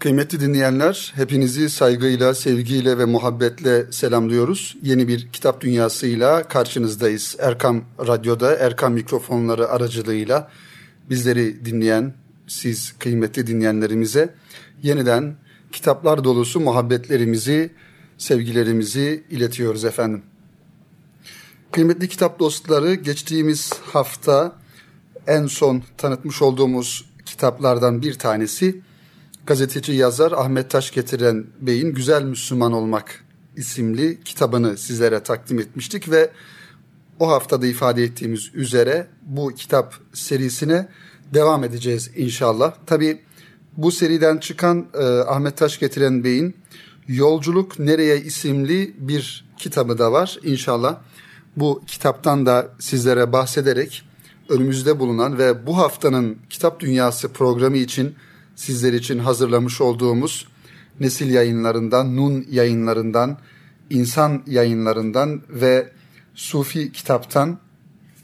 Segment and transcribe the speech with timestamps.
[0.00, 4.76] Kıymetli dinleyenler, hepinizi saygıyla, sevgiyle ve muhabbetle selamlıyoruz.
[4.82, 7.36] Yeni bir kitap dünyasıyla karşınızdayız.
[7.38, 10.50] Erkam Radyo'da, Erkam mikrofonları aracılığıyla
[11.10, 12.14] bizleri dinleyen,
[12.46, 14.34] siz kıymetli dinleyenlerimize
[14.82, 15.36] yeniden
[15.72, 17.70] kitaplar dolusu muhabbetlerimizi,
[18.18, 20.22] sevgilerimizi iletiyoruz efendim.
[21.72, 24.56] Kıymetli kitap dostları, geçtiğimiz hafta
[25.26, 28.80] en son tanıtmış olduğumuz kitaplardan bir tanesi
[29.46, 33.24] gazeteci yazar Ahmet Taş getiren Bey'in Güzel Müslüman Olmak
[33.56, 36.30] isimli kitabını sizlere takdim etmiştik ve
[37.20, 40.88] o haftada ifade ettiğimiz üzere bu kitap serisine
[41.34, 42.74] devam edeceğiz inşallah.
[42.86, 43.20] Tabi
[43.76, 46.56] bu seriden çıkan e, Ahmet Taş getiren Bey'in
[47.08, 50.38] Yolculuk Nereye isimli bir kitabı da var.
[50.42, 50.96] İnşallah
[51.56, 54.02] bu kitaptan da sizlere bahsederek
[54.48, 58.14] önümüzde bulunan ve bu haftanın Kitap Dünyası programı için
[58.56, 60.46] sizler için hazırlamış olduğumuz
[61.00, 63.38] Nesil yayınlarından, Nun yayınlarından,
[63.90, 65.92] İnsan yayınlarından ve
[66.34, 67.58] Sufi kitaptan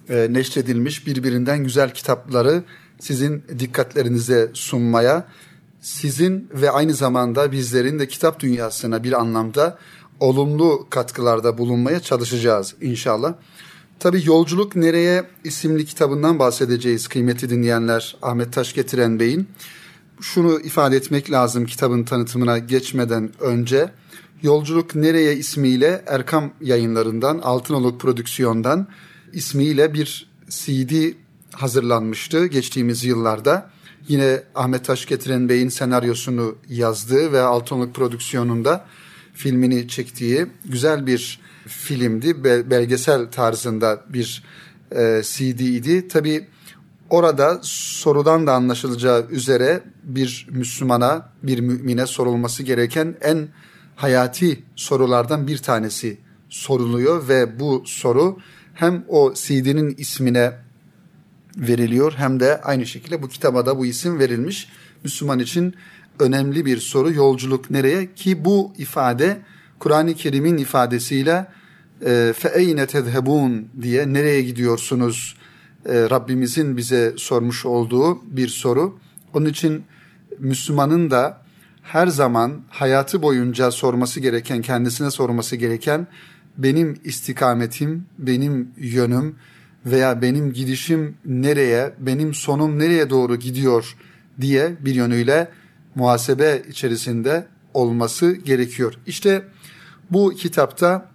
[0.08, 2.64] e, neşredilmiş birbirinden güzel kitapları
[3.00, 5.26] sizin dikkatlerinize sunmaya,
[5.80, 9.78] sizin ve aynı zamanda bizlerin de kitap dünyasına bir anlamda
[10.20, 13.34] olumlu katkılarda bulunmaya çalışacağız inşallah.
[13.98, 19.48] Tabi Yolculuk Nereye isimli kitabından bahsedeceğiz kıymetli dinleyenler Ahmet Taş getiren Bey'in
[20.20, 23.90] şunu ifade etmek lazım kitabın tanıtımına geçmeden önce.
[24.42, 28.86] Yolculuk Nereye ismiyle Erkam yayınlarından, Altınoluk Prodüksiyon'dan
[29.32, 31.12] ismiyle bir CD
[31.52, 33.70] hazırlanmıştı geçtiğimiz yıllarda.
[34.08, 38.86] Yine Ahmet Taş Getiren Bey'in senaryosunu yazdığı ve Altınoluk Prodüksiyon'unda
[39.34, 42.44] filmini çektiği güzel bir filmdi.
[42.44, 44.42] Belgesel tarzında bir
[44.92, 46.08] e, CD idi.
[46.08, 46.46] Tabii
[47.10, 53.48] Orada sorudan da anlaşılacağı üzere bir Müslümana, bir mümine sorulması gereken en
[53.96, 58.38] hayati sorulardan bir tanesi soruluyor ve bu soru
[58.74, 60.52] hem o CD'nin ismine
[61.56, 64.68] veriliyor hem de aynı şekilde bu kitaba da bu isim verilmiş.
[65.04, 65.74] Müslüman için
[66.18, 69.40] önemli bir soru yolculuk nereye ki bu ifade
[69.78, 71.46] Kur'an-ı Kerim'in ifadesiyle
[72.06, 75.36] e, fe eyne tezhebun diye nereye gidiyorsunuz
[75.86, 78.98] Rabbimizin bize sormuş olduğu bir soru.
[79.34, 79.84] Onun için
[80.38, 81.42] Müslümanın da
[81.82, 86.06] her zaman hayatı boyunca sorması gereken, kendisine sorması gereken
[86.58, 89.36] benim istikametim, benim yönüm
[89.86, 93.96] veya benim gidişim nereye, benim sonum nereye doğru gidiyor
[94.40, 95.48] diye bir yönüyle
[95.94, 98.94] muhasebe içerisinde olması gerekiyor.
[99.06, 99.42] İşte
[100.10, 101.10] bu kitapta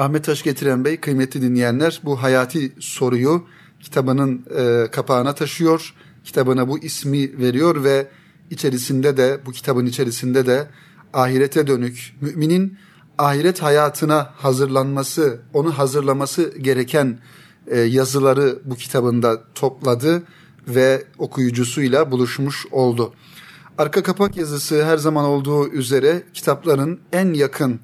[0.00, 3.44] Ahmet Taş Getiren Bey kıymetli dinleyenler bu hayati soruyu
[3.80, 5.94] kitabının e, kapağına taşıyor.
[6.24, 8.08] Kitabına bu ismi veriyor ve
[8.50, 10.66] içerisinde de bu kitabın içerisinde de
[11.12, 12.78] ahirete dönük müminin
[13.18, 17.18] ahiret hayatına hazırlanması, onu hazırlaması gereken
[17.66, 20.22] e, yazıları bu kitabında topladı
[20.68, 23.12] ve okuyucusuyla buluşmuş oldu.
[23.78, 27.80] Arka kapak yazısı her zaman olduğu üzere kitapların en yakın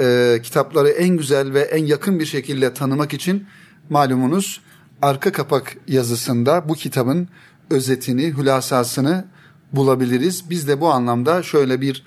[0.00, 3.46] e, kitapları en güzel ve en yakın bir şekilde tanımak için
[3.90, 4.60] malumunuz
[5.02, 7.28] arka kapak yazısında bu kitabın
[7.70, 9.24] özetini, hülasasını
[9.72, 10.50] bulabiliriz.
[10.50, 12.04] Biz de bu anlamda şöyle bir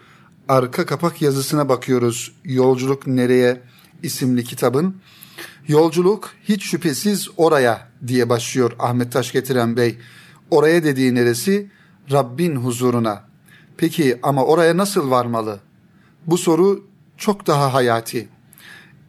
[0.50, 2.36] arka kapak yazısına bakıyoruz.
[2.44, 3.62] Yolculuk Nereye
[4.04, 4.96] isimli kitabın.
[5.68, 9.98] Yolculuk hiç şüphesiz oraya diye başlıyor Ahmet Taş getiren Bey.
[10.52, 11.72] Oraya dediği neresi?
[12.12, 13.24] Rabbin huzuruna.
[13.78, 15.60] Peki ama oraya nasıl varmalı?
[16.26, 16.88] Bu soru
[17.18, 18.30] çok daha hayati.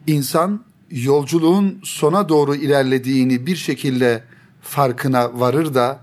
[0.07, 4.23] İnsan yolculuğun sona doğru ilerlediğini bir şekilde
[4.61, 5.99] farkına varır da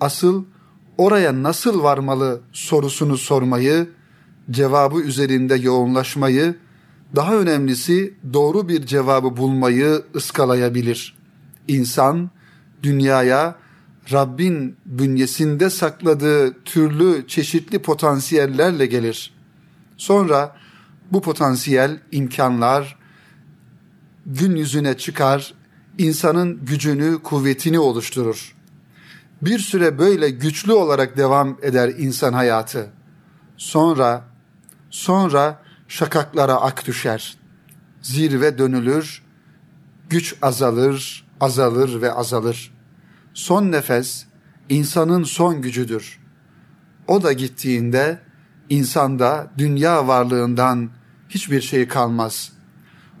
[0.00, 0.44] asıl
[0.98, 3.88] oraya nasıl varmalı sorusunu sormayı,
[4.50, 6.56] cevabı üzerinde yoğunlaşmayı,
[7.16, 11.14] daha önemlisi doğru bir cevabı bulmayı ıskalayabilir.
[11.68, 12.30] İnsan
[12.82, 13.56] dünyaya
[14.12, 19.34] Rabbin bünyesinde sakladığı türlü çeşitli potansiyellerle gelir.
[19.96, 20.56] Sonra
[21.12, 22.98] bu potansiyel imkanlar
[24.26, 25.54] gün yüzüne çıkar,
[25.98, 28.56] insanın gücünü, kuvvetini oluşturur.
[29.42, 32.90] Bir süre böyle güçlü olarak devam eder insan hayatı.
[33.56, 34.24] Sonra,
[34.90, 37.36] sonra şakaklara ak düşer.
[38.02, 39.22] Zirve dönülür,
[40.10, 42.74] güç azalır, azalır ve azalır.
[43.34, 44.26] Son nefes
[44.68, 46.20] insanın son gücüdür.
[47.08, 48.18] O da gittiğinde
[48.70, 50.90] insanda dünya varlığından
[51.34, 52.52] hiçbir şey kalmaz.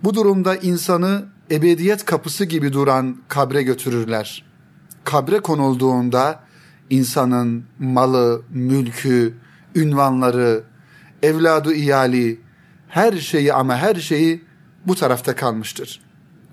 [0.04, 4.44] Bu durumda insanı ebediyet kapısı gibi duran kabre götürürler.
[5.04, 6.40] Kabre konulduğunda
[6.90, 9.34] insanın malı, mülkü,
[9.74, 10.64] ünvanları,
[11.22, 12.40] evladı iyali,
[12.88, 14.44] her şeyi ama her şeyi
[14.86, 16.00] bu tarafta kalmıştır.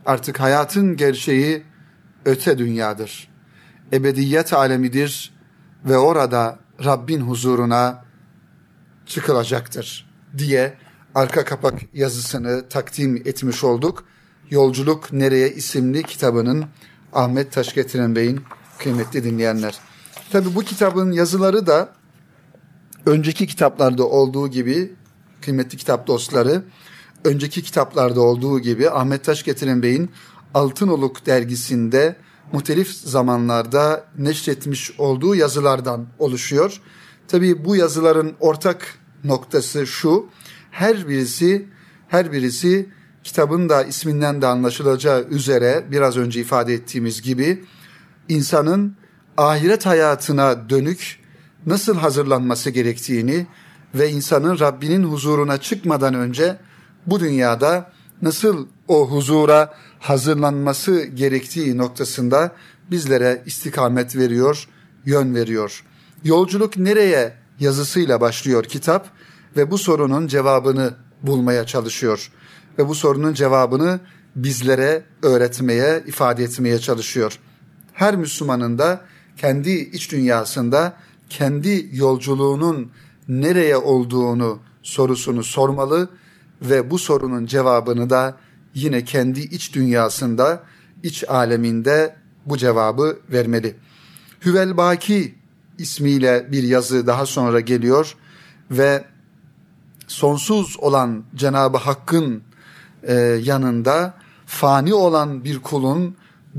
[0.05, 1.63] Artık hayatın gerçeği
[2.25, 3.29] öte dünyadır.
[3.93, 5.33] Ebediyet alemidir
[5.85, 8.05] ve orada Rabbin huzuruna
[9.05, 10.77] çıkılacaktır diye
[11.19, 14.03] arka kapak yazısını takdim etmiş olduk.
[14.49, 16.65] Yolculuk Nereye isimli kitabının
[17.13, 18.41] Ahmet Taşgetiren Bey'in
[18.77, 19.79] kıymetli dinleyenler.
[20.31, 21.93] Tabi bu kitabın yazıları da
[23.05, 24.93] önceki kitaplarda olduğu gibi
[25.41, 26.63] kıymetli kitap dostları
[27.23, 30.11] önceki kitaplarda olduğu gibi Ahmet Taşgetiren Bey'in
[30.53, 32.15] Altınoluk dergisinde
[32.51, 36.81] muhtelif zamanlarda neşretmiş olduğu yazılardan oluşuyor.
[37.27, 40.29] Tabii bu yazıların ortak noktası şu.
[40.71, 41.67] Her birisi
[42.07, 42.89] her birisi
[43.23, 47.63] kitabın da isminden de anlaşılacağı üzere biraz önce ifade ettiğimiz gibi
[48.29, 48.95] insanın
[49.37, 51.19] ahiret hayatına dönük
[51.65, 53.47] nasıl hazırlanması gerektiğini
[53.95, 56.57] ve insanın Rabbinin huzuruna çıkmadan önce
[57.05, 62.51] bu dünyada nasıl o huzura hazırlanması gerektiği noktasında
[62.91, 64.67] bizlere istikamet veriyor,
[65.05, 65.83] yön veriyor.
[66.23, 69.09] Yolculuk nereye yazısıyla başlıyor kitap
[69.57, 70.93] ve bu sorunun cevabını
[71.23, 72.31] bulmaya çalışıyor
[72.79, 73.99] ve bu sorunun cevabını
[74.35, 77.39] bizlere öğretmeye, ifade etmeye çalışıyor.
[77.93, 79.01] Her Müslümanın da
[79.37, 80.93] kendi iç dünyasında
[81.29, 82.91] kendi yolculuğunun
[83.27, 86.09] nereye olduğunu sorusunu sormalı
[86.61, 88.37] ve bu sorunun cevabını da
[88.73, 90.63] yine kendi iç dünyasında,
[91.03, 93.75] iç aleminde bu cevabı vermeli.
[94.45, 95.35] Hüvel Baki
[95.77, 98.15] ismiyle bir yazı daha sonra geliyor
[98.71, 99.05] ve
[100.09, 102.43] sonsuz olan Cenab-ı Hakk'ın
[103.03, 103.13] e,
[103.43, 104.13] yanında
[104.45, 106.15] fani olan bir kulun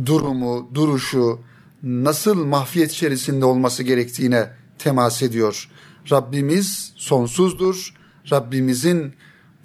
[0.07, 1.39] durumu, duruşu
[1.83, 5.69] nasıl mahfiyet içerisinde olması gerektiğine temas ediyor.
[6.11, 7.95] Rabbimiz sonsuzdur.
[8.31, 9.15] Rabbimizin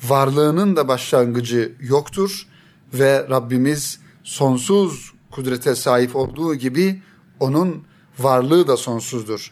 [0.04, 2.48] varlığının da başlangıcı yoktur
[2.94, 7.02] ve Rabbimiz sonsuz kudrete sahip olduğu gibi
[7.40, 7.84] onun
[8.20, 9.52] varlığı da sonsuzdur.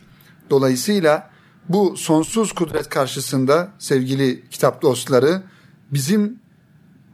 [0.49, 1.32] Dolayısıyla
[1.69, 5.43] bu sonsuz kudret karşısında sevgili kitap dostları
[5.91, 6.39] bizim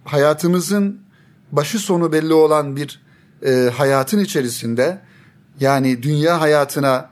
[0.06, 1.01] hayatımızın
[1.51, 3.01] başı sonu belli olan bir
[3.46, 5.01] e, hayatın içerisinde
[5.60, 7.10] yani dünya hayatına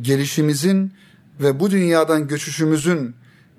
[0.00, 0.92] gelişimizin
[1.40, 3.14] ve bu dünyadan göçüşümüzün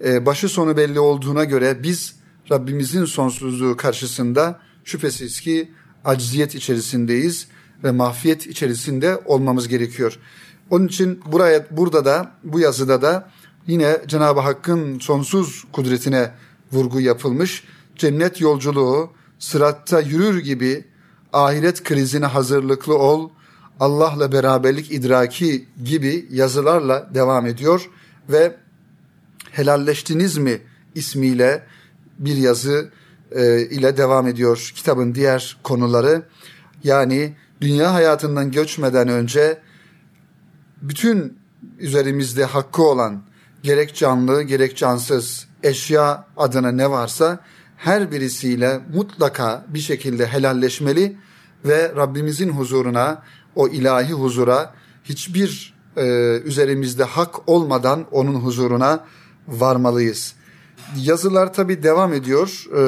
[0.06, 2.16] e, başı sonu belli olduğuna göre biz
[2.52, 5.72] Rabbimizin sonsuzluğu karşısında şüphesiz ki
[6.06, 7.48] acziyet içerisindeyiz
[7.84, 10.20] ve mahfiyet içerisinde olmamız gerekiyor.
[10.70, 13.30] Onun için buraya burada da bu yazıda da
[13.68, 16.32] yine Cenab-ı Hakk'ın sonsuz kudretine
[16.72, 17.64] vurgu yapılmış.
[17.96, 19.10] Cennet yolculuğu
[19.40, 20.86] sıratta yürür gibi
[21.34, 23.30] ahiret krizine hazırlıklı ol,
[23.80, 27.90] Allah'la beraberlik idraki gibi yazılarla devam ediyor
[28.30, 28.56] ve
[29.52, 30.62] helalleştiniz mi
[30.96, 31.64] ismiyle
[32.20, 32.90] bir yazı
[33.32, 36.24] e, ile devam ediyor kitabın diğer konuları.
[36.84, 39.58] Yani dünya hayatından göçmeden önce
[40.82, 41.40] bütün
[41.80, 43.24] üzerimizde hakkı olan
[43.64, 47.40] gerek canlı gerek cansız eşya adına ne varsa
[47.78, 51.18] her birisiyle mutlaka bir şekilde helalleşmeli
[51.66, 53.24] ve Rabbimizin huzuruna
[53.56, 59.06] o ilahi huzura hiçbir e, üzerimizde hak olmadan onun huzuruna
[59.48, 60.34] varmalıyız.
[60.98, 62.66] Yazılar tabi devam ediyor.
[62.78, 62.82] E,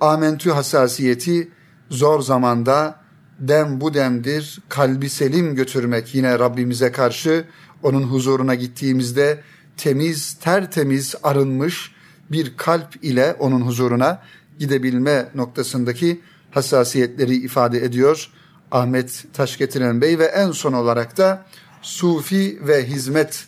[0.00, 1.50] amentü hassasiyeti
[1.90, 2.99] zor zamanda
[3.40, 4.58] dem bu demdir.
[4.68, 7.44] Kalbi selim götürmek yine Rabbimize karşı
[7.82, 9.40] onun huzuruna gittiğimizde
[9.76, 11.92] temiz, tertemiz, arınmış
[12.30, 14.22] bir kalp ile onun huzuruna
[14.58, 16.20] gidebilme noktasındaki
[16.50, 18.30] hassasiyetleri ifade ediyor
[18.70, 21.46] Ahmet Taşgetiren Bey ve en son olarak da
[21.82, 23.46] Sufi ve Hizmet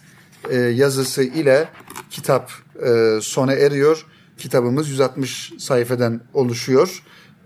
[0.50, 1.68] e, yazısı ile
[2.10, 2.52] kitap
[2.86, 4.06] e, sona eriyor.
[4.38, 7.02] Kitabımız 160 sayfadan oluşuyor.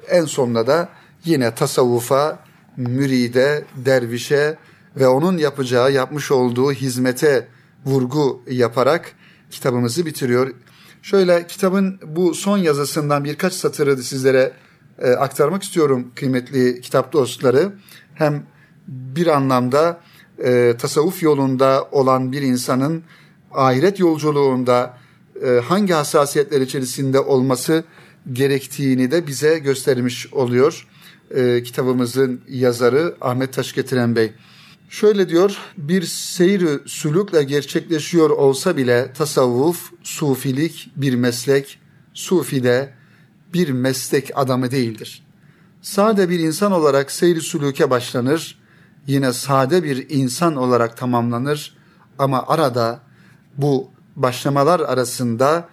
[0.08, 0.88] En sonunda da
[1.24, 2.38] yine tasavvufa,
[2.76, 4.58] müride, dervişe
[4.96, 7.48] ve onun yapacağı, yapmış olduğu hizmete
[7.86, 9.12] vurgu yaparak
[9.50, 10.54] kitabımızı bitiriyor.
[11.02, 14.52] Şöyle kitabın bu son yazısından birkaç satırı sizlere
[14.98, 17.72] e, aktarmak istiyorum kıymetli kitap dostları.
[18.14, 18.46] Hem
[18.88, 20.00] bir anlamda
[20.44, 23.02] e, tasavvuf yolunda olan bir insanın
[23.52, 24.98] ahiret yolculuğunda
[25.46, 27.84] e, hangi hassasiyetler içerisinde olması
[28.32, 30.86] gerektiğini de bize göstermiş oluyor.
[31.30, 34.32] E, kitabımızın yazarı Ahmet Taşgetiren Bey.
[34.88, 41.78] Şöyle diyor, bir seyri sülükle gerçekleşiyor olsa bile tasavvuf, sufilik bir meslek,
[42.14, 42.92] sufi de
[43.54, 45.26] bir meslek adamı değildir.
[45.82, 48.58] Sade bir insan olarak seyri sülüke başlanır,
[49.06, 51.76] yine sade bir insan olarak tamamlanır
[52.18, 53.00] ama arada
[53.56, 55.68] bu başlamalar arasında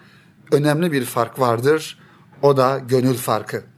[0.52, 1.98] önemli bir fark vardır.
[2.42, 3.73] O da gönül farkı.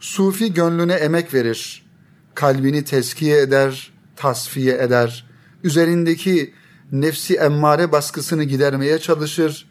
[0.00, 1.86] Sufi gönlüne emek verir.
[2.34, 5.26] Kalbini teskiye eder, tasfiye eder.
[5.64, 6.54] Üzerindeki
[6.92, 9.68] nefsi emmare baskısını gidermeye çalışır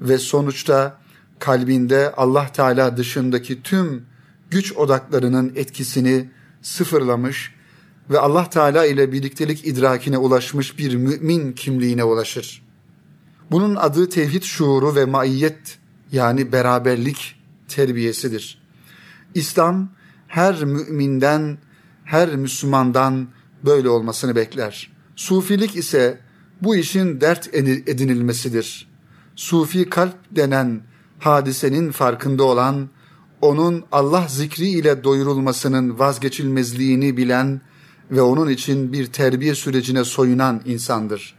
[0.00, 0.98] ve sonuçta
[1.38, 4.06] kalbinde Allah Teala dışındaki tüm
[4.50, 6.30] güç odaklarının etkisini
[6.62, 7.54] sıfırlamış
[8.10, 12.62] ve Allah Teala ile birliktelik idrakine ulaşmış bir mümin kimliğine ulaşır.
[13.50, 15.78] Bunun adı tevhid şuuru ve maiyet
[16.12, 17.36] yani beraberlik
[17.68, 18.67] terbiyesidir.
[19.34, 19.88] İslam
[20.28, 21.58] her müminden,
[22.04, 23.28] her Müslümandan
[23.64, 24.90] böyle olmasını bekler.
[25.16, 26.20] Sufilik ise
[26.62, 28.88] bu işin dert edinilmesidir.
[29.36, 30.80] Sufi kalp denen
[31.18, 32.88] hadisenin farkında olan,
[33.40, 37.60] onun Allah zikri ile doyurulmasının vazgeçilmezliğini bilen
[38.10, 41.34] ve onun için bir terbiye sürecine soyunan insandır.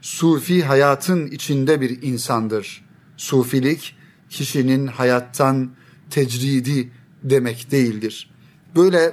[0.00, 2.84] Sufi hayatın içinde bir insandır.
[3.16, 3.96] Sufilik
[4.30, 5.70] kişinin hayattan
[6.10, 8.30] tecridi demek değildir.
[8.76, 9.12] Böyle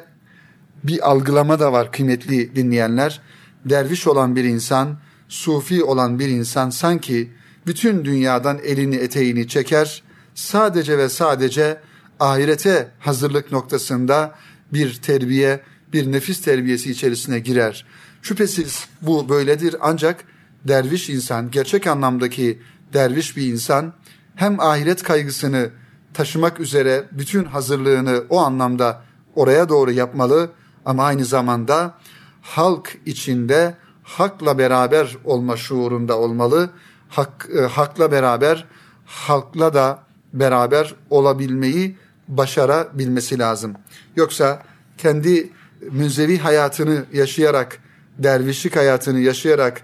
[0.84, 3.22] bir algılama da var kıymetli dinleyenler.
[3.66, 4.98] Derviş olan bir insan,
[5.30, 7.32] sufi olan bir insan sanki
[7.68, 10.04] bütün dünyadan elini eteğini çeker,
[10.36, 11.78] sadece ve sadece
[12.20, 14.36] ahirete hazırlık noktasında
[14.74, 15.60] bir terbiye,
[15.94, 17.86] bir nefis terbiyesi içerisine girer.
[18.22, 20.24] Şüphesiz bu böyledir ancak
[20.68, 22.60] derviş insan, gerçek anlamdaki
[22.94, 23.94] derviş bir insan
[24.36, 25.70] hem ahiret kaygısını
[26.18, 29.02] taşımak üzere bütün hazırlığını o anlamda
[29.36, 30.50] oraya doğru yapmalı
[30.86, 31.94] ama aynı zamanda
[32.42, 36.70] halk içinde hakla beraber olma şuurunda olmalı.
[37.10, 38.66] Hak, e, hakla beraber
[39.06, 40.00] halkla da
[40.34, 41.98] beraber olabilmeyi
[42.28, 43.74] başarabilmesi lazım.
[44.16, 44.64] Yoksa
[44.98, 45.50] kendi
[45.92, 47.80] münzevi hayatını yaşayarak,
[48.18, 49.82] dervişlik hayatını yaşayarak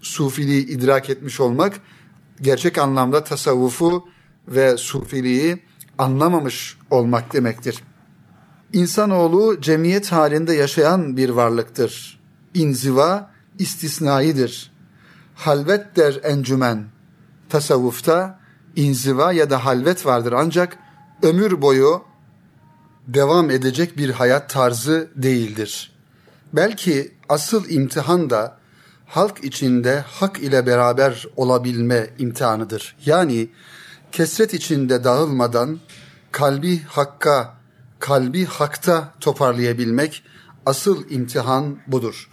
[0.00, 1.80] sufiliği idrak etmiş olmak
[2.40, 4.08] gerçek anlamda tasavvufu
[4.50, 5.62] ve sufiliği
[5.98, 7.82] anlamamış olmak demektir.
[8.72, 12.20] İnsanoğlu cemiyet halinde yaşayan bir varlıktır.
[12.54, 14.72] İnziva istisnaidir.
[15.34, 16.84] Halvet der encümen.
[17.48, 18.40] Tasavvufta
[18.76, 20.78] inziva ya da halvet vardır ancak
[21.22, 22.02] ömür boyu
[23.08, 25.92] devam edecek bir hayat tarzı değildir.
[26.52, 28.56] Belki asıl imtihan da
[29.06, 32.96] halk içinde hak ile beraber olabilme imtihanıdır.
[33.06, 33.48] Yani
[34.12, 35.80] kesret içinde dağılmadan
[36.32, 37.56] kalbi hakka,
[37.98, 40.22] kalbi hakta toparlayabilmek
[40.66, 42.30] asıl imtihan budur.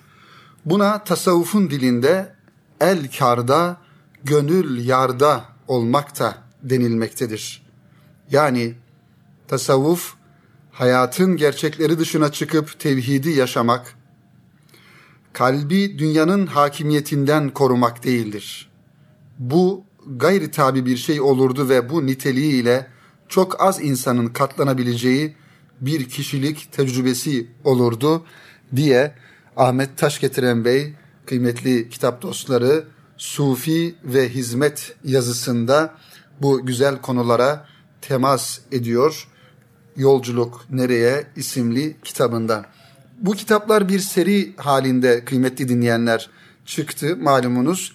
[0.66, 2.36] Buna tasavvufun dilinde
[2.82, 3.78] el karda,
[4.24, 7.68] gönül yarda olmak da denilmektedir.
[8.32, 8.76] Yani
[9.48, 10.14] tasavvuf
[10.72, 13.96] hayatın gerçekleri dışına çıkıp tevhidi yaşamak,
[15.34, 18.70] kalbi dünyanın hakimiyetinden korumak değildir.
[19.40, 22.88] Bu gayri tabi bir şey olurdu ve bu niteliğiyle
[23.28, 25.36] çok az insanın katlanabileceği
[25.82, 28.26] bir kişilik tecrübesi olurdu
[28.76, 29.16] diye
[29.58, 30.94] Ahmet Taşgetiren Bey
[31.26, 32.84] kıymetli kitap dostları
[33.18, 35.96] Sufi ve Hizmet yazısında
[36.42, 37.66] bu güzel konulara
[38.02, 39.28] temas ediyor.
[39.96, 42.66] Yolculuk Nereye isimli kitabında.
[43.18, 46.30] Bu kitaplar bir seri halinde kıymetli dinleyenler
[46.66, 47.94] çıktı malumunuz.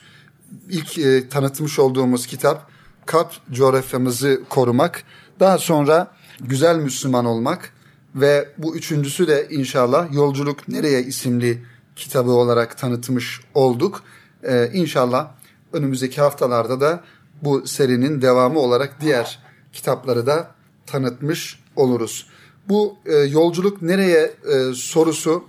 [0.68, 2.70] İlk e, tanıtmış olduğumuz kitap
[3.06, 5.04] Kap coğrafyamızı korumak.
[5.40, 7.72] Daha sonra güzel Müslüman olmak
[8.14, 11.62] ve bu üçüncüsü de inşallah Yolculuk Nereye isimli
[11.96, 14.02] kitabı olarak tanıtmış olduk.
[14.42, 15.30] Ee, inşallah
[15.72, 17.04] önümüzdeki haftalarda da
[17.42, 19.38] bu serinin devamı olarak diğer
[19.72, 20.50] kitapları da
[20.86, 22.26] tanıtmış oluruz.
[22.68, 25.44] Bu e, yolculuk nereye e, sorusu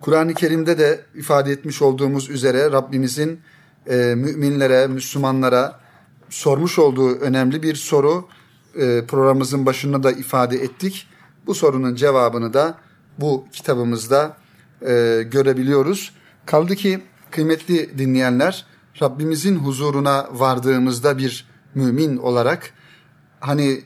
[0.00, 3.40] Kur'an-ı Kerim'de de ifade etmiş olduğumuz üzere Rabbimizin
[3.88, 5.80] e, müminlere, Müslümanlara
[6.30, 8.28] sormuş olduğu önemli bir soru.
[8.74, 11.06] E, programımızın başında da ifade ettik.
[11.46, 12.78] Bu sorunun cevabını da
[13.18, 14.36] bu kitabımızda
[14.82, 16.12] e, görebiliyoruz.
[16.46, 18.66] Kaldı ki kıymetli dinleyenler
[19.02, 22.70] Rabbimizin huzuruna vardığımızda bir mümin olarak
[23.40, 23.80] hani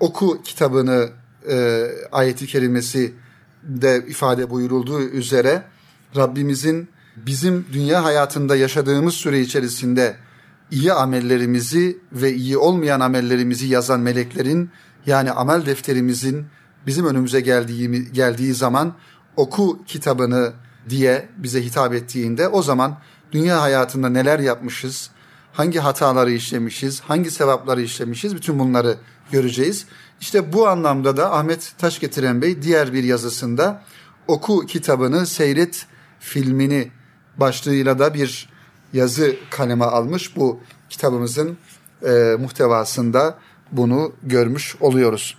[0.00, 1.08] oku kitabını
[1.50, 3.14] e, ayeti kerimesi
[3.62, 5.62] de ifade buyurulduğu üzere
[6.16, 10.16] Rabbimizin bizim dünya hayatında yaşadığımız süre içerisinde
[10.70, 14.70] iyi amellerimizi ve iyi olmayan amellerimizi yazan meleklerin
[15.06, 16.46] yani amel defterimizin
[16.86, 18.94] bizim önümüze geldiği, geldiği zaman
[19.36, 20.52] oku kitabını
[20.88, 22.98] diye bize hitap ettiğinde o zaman
[23.32, 25.10] dünya hayatında neler yapmışız,
[25.52, 28.96] hangi hataları işlemişiz, hangi sevapları işlemişiz bütün bunları
[29.32, 29.86] göreceğiz.
[30.20, 33.82] İşte bu anlamda da Ahmet Taşgetiren Bey diğer bir yazısında
[34.28, 35.86] oku kitabını seyret
[36.20, 36.90] filmini
[37.36, 38.48] başlığıyla da bir
[38.92, 40.36] yazı kaleme almış.
[40.36, 40.60] Bu
[40.90, 41.56] kitabımızın
[42.06, 43.38] e, muhtevasında
[43.72, 45.38] bunu görmüş oluyoruz.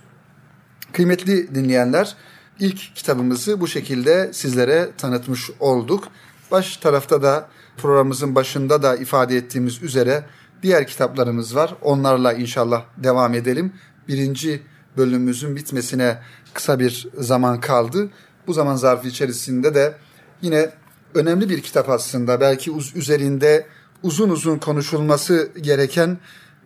[0.92, 2.16] Kıymetli dinleyenler,
[2.60, 6.04] ilk kitabımızı bu şekilde sizlere tanıtmış olduk.
[6.50, 10.24] Baş tarafta da programımızın başında da ifade ettiğimiz üzere
[10.62, 11.74] diğer kitaplarımız var.
[11.82, 13.72] Onlarla inşallah devam edelim.
[14.08, 14.62] Birinci
[14.96, 16.18] bölümümüzün bitmesine
[16.54, 18.10] kısa bir zaman kaldı.
[18.46, 19.94] Bu zaman zarfı içerisinde de
[20.42, 20.70] yine
[21.16, 22.40] önemli bir kitap aslında.
[22.40, 23.66] Belki üzerinde
[24.02, 26.18] uzun uzun konuşulması gereken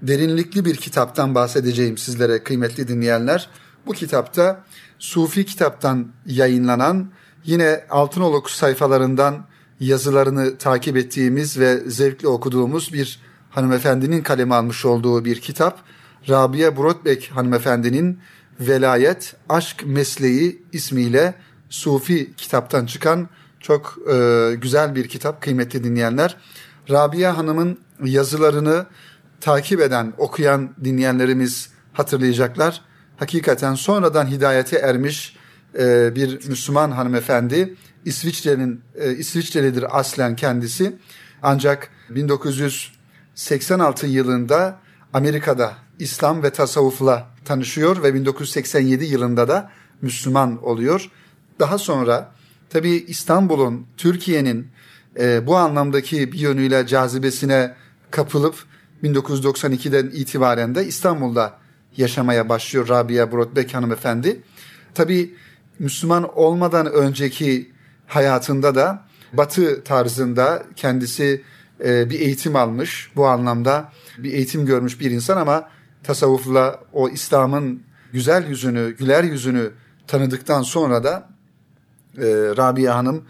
[0.02, 3.49] derinlikli bir kitaptan bahsedeceğim sizlere kıymetli dinleyenler.
[3.87, 4.64] Bu kitapta
[4.99, 7.11] Sufi kitaptan yayınlanan
[7.45, 9.47] yine Altınoluk sayfalarından
[9.80, 15.78] yazılarını takip ettiğimiz ve zevkle okuduğumuz bir hanımefendinin kaleme almış olduğu bir kitap.
[16.28, 18.19] Rabia Brotbeck hanımefendinin
[18.61, 21.35] Velayet, Aşk Mesleği ismiyle
[21.71, 23.28] Sufi kitaptan çıkan
[23.61, 26.37] çok e, güzel bir kitap kıymetli dinleyenler.
[26.90, 28.87] Rabia Hanım'ın yazılarını
[29.40, 32.81] takip eden, okuyan dinleyenlerimiz hatırlayacaklar.
[33.17, 35.37] Hakikaten sonradan hidayete ermiş
[35.79, 37.75] e, bir Müslüman hanımefendi.
[38.05, 40.97] İsviçre'nin e, İsviçrelidir aslen kendisi.
[41.43, 44.79] Ancak 1986 yılında
[45.12, 49.71] Amerika'da İslam ve tasavvufla tanışıyor ve 1987 yılında da
[50.02, 51.11] Müslüman oluyor.
[51.59, 52.33] Daha sonra
[52.71, 54.69] tabii İstanbul'un, Türkiye'nin
[55.19, 57.75] e, bu anlamdaki bir yönüyle cazibesine
[58.11, 58.55] kapılıp
[59.03, 61.59] 1992'den itibaren de İstanbul'da
[61.97, 64.41] yaşamaya başlıyor Rabia Brotbeck hanımefendi.
[64.95, 65.35] Tabii
[65.79, 67.71] Müslüman olmadan önceki
[68.07, 71.43] hayatında da Batı tarzında kendisi
[71.85, 73.11] e, bir eğitim almış.
[73.17, 75.69] Bu anlamda bir eğitim görmüş bir insan ama
[76.03, 79.71] tasavvufla o İslam'ın güzel yüzünü, güler yüzünü
[80.07, 81.30] tanıdıktan sonra da
[82.19, 82.25] e,
[82.57, 83.25] Rabia Hanım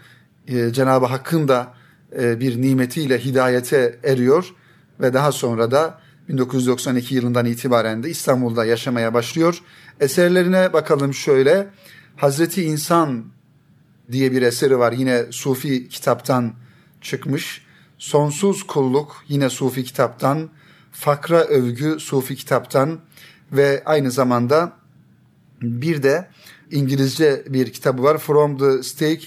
[0.47, 1.73] e, Cenab-ı Hakk'ın da
[2.19, 4.53] e, bir nimetiyle hidayete eriyor
[4.99, 9.61] ve daha sonra da 1992 yılından itibaren de İstanbul'da yaşamaya başlıyor.
[9.99, 11.67] Eserlerine bakalım şöyle.
[12.15, 13.25] Hazreti İnsan
[14.11, 14.91] diye bir eseri var.
[14.91, 16.53] Yine Sufi kitaptan
[17.01, 17.65] çıkmış.
[17.97, 20.49] Sonsuz Kulluk yine Sufi kitaptan.
[20.91, 22.99] Fakra Övgü Sufi kitaptan
[23.51, 24.73] ve aynı zamanda
[25.61, 26.27] bir de
[26.71, 28.17] İngilizce bir kitabı var.
[28.17, 29.21] From the Stake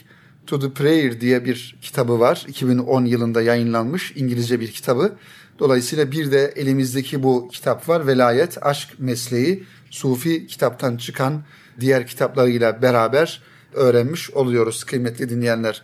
[0.47, 2.45] to the Prayer diye bir kitabı var.
[2.49, 5.17] 2010 yılında yayınlanmış İngilizce bir kitabı.
[5.59, 8.07] Dolayısıyla bir de elimizdeki bu kitap var.
[8.07, 11.43] Velayet, Aşk Mesleği, Sufi kitaptan çıkan
[11.81, 13.43] diğer kitaplarıyla beraber
[13.75, 15.83] öğrenmiş oluyoruz kıymetli dinleyenler.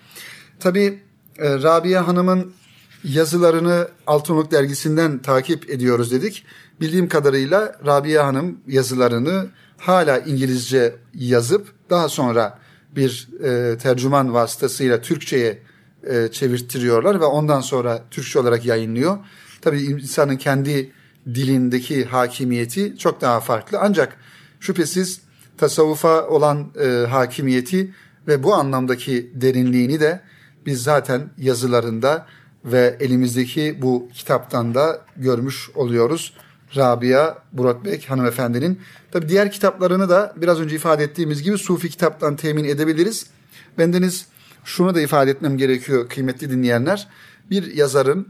[0.61, 1.03] Tabii
[1.38, 2.53] e, Rabia Hanım'ın
[3.05, 6.44] yazılarını Altınoluk dergisinden takip ediyoruz dedik.
[6.81, 9.46] Bildiğim kadarıyla Rabia Hanım yazılarını
[9.80, 12.58] hala İngilizce yazıp daha sonra
[12.96, 15.58] bir e, tercüman vasıtasıyla Türkçe'ye
[16.10, 19.18] e, çevirttiriyorlar ve ondan sonra Türkçe olarak yayınlıyor.
[19.60, 20.92] Tabii insanın kendi
[21.26, 23.78] dilindeki hakimiyeti çok daha farklı.
[23.80, 24.16] Ancak
[24.60, 25.20] şüphesiz
[25.58, 27.94] tasavvufa olan e, hakimiyeti
[28.28, 30.20] ve bu anlamdaki derinliğini de
[30.66, 32.26] biz zaten yazılarında
[32.64, 36.34] ve elimizdeki bu kitaptan da görmüş oluyoruz.
[36.76, 38.80] Rabia Buratbek hanımefendinin.
[39.12, 43.26] Tabi diğer kitaplarını da biraz önce ifade ettiğimiz gibi Sufi kitaptan temin edebiliriz.
[43.78, 44.26] Bendeniz
[44.64, 47.09] şunu da ifade etmem gerekiyor kıymetli dinleyenler.
[47.50, 48.28] Bir yazarın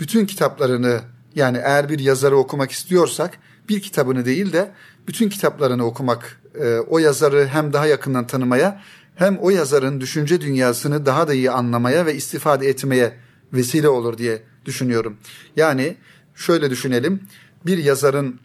[0.00, 1.00] bütün kitaplarını
[1.34, 3.38] yani eğer bir yazarı okumak istiyorsak
[3.68, 4.70] bir kitabını değil de
[5.08, 8.82] bütün kitaplarını okumak e, o yazarı hem daha yakından tanımaya
[9.14, 13.12] hem o yazarın düşünce dünyasını daha da iyi anlamaya ve istifade etmeye
[13.52, 15.16] vesile olur diye düşünüyorum.
[15.56, 15.96] Yani
[16.34, 17.20] şöyle düşünelim.
[17.66, 18.40] Bir yazarın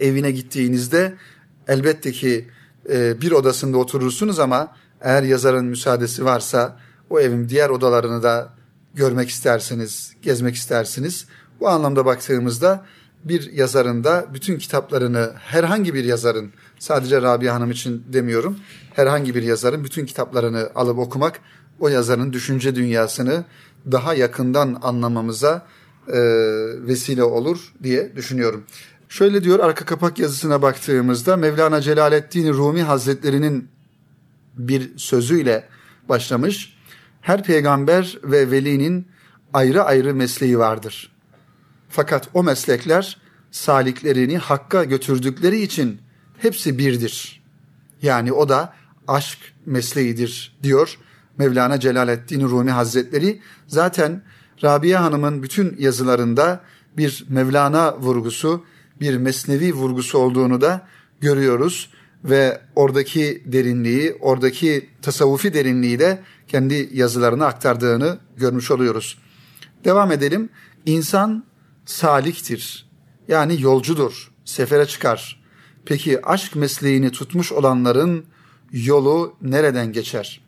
[0.00, 1.14] evine gittiğinizde
[1.68, 2.48] elbette ki
[2.90, 6.76] e, bir odasında oturursunuz ama eğer yazarın müsaadesi varsa
[7.10, 8.52] o evin diğer odalarını da
[8.94, 11.26] görmek istersiniz, gezmek istersiniz.
[11.60, 12.84] Bu anlamda baktığımızda
[13.24, 18.58] bir yazarın da bütün kitaplarını herhangi bir yazarın sadece Rabia Hanım için demiyorum
[18.94, 21.40] herhangi bir yazarın bütün kitaplarını alıp okumak
[21.80, 23.44] o yazarın düşünce dünyasını
[23.92, 25.66] daha yakından anlamamıza
[26.08, 26.20] e,
[26.86, 28.64] vesile olur diye düşünüyorum.
[29.08, 33.68] Şöyle diyor arka kapak yazısına baktığımızda Mevlana Celaleddin Rumi Hazretleri'nin
[34.56, 35.68] bir sözüyle
[36.08, 36.76] başlamış.
[37.20, 39.08] Her peygamber ve velinin
[39.52, 41.12] ayrı ayrı mesleği vardır.
[41.88, 46.00] Fakat o meslekler saliklerini hakka götürdükleri için
[46.38, 47.42] hepsi birdir.
[48.02, 48.74] Yani o da
[49.08, 50.98] aşk mesleğidir diyor
[51.38, 53.40] Mevlana Celaleddin Rumi Hazretleri.
[53.66, 54.22] Zaten
[54.62, 56.60] Rabia Hanım'ın bütün yazılarında
[56.96, 58.64] bir Mevlana vurgusu,
[59.00, 60.86] bir mesnevi vurgusu olduğunu da
[61.20, 61.90] görüyoruz
[62.24, 69.18] ve oradaki derinliği, oradaki tasavvufi derinliği de kendi yazılarına aktardığını görmüş oluyoruz.
[69.84, 70.48] Devam edelim.
[70.86, 71.44] İnsan
[71.86, 72.86] saliktir.
[73.28, 75.44] Yani yolcudur, sefere çıkar.
[75.84, 78.24] Peki aşk mesleğini tutmuş olanların
[78.72, 80.40] yolu nereden geçer?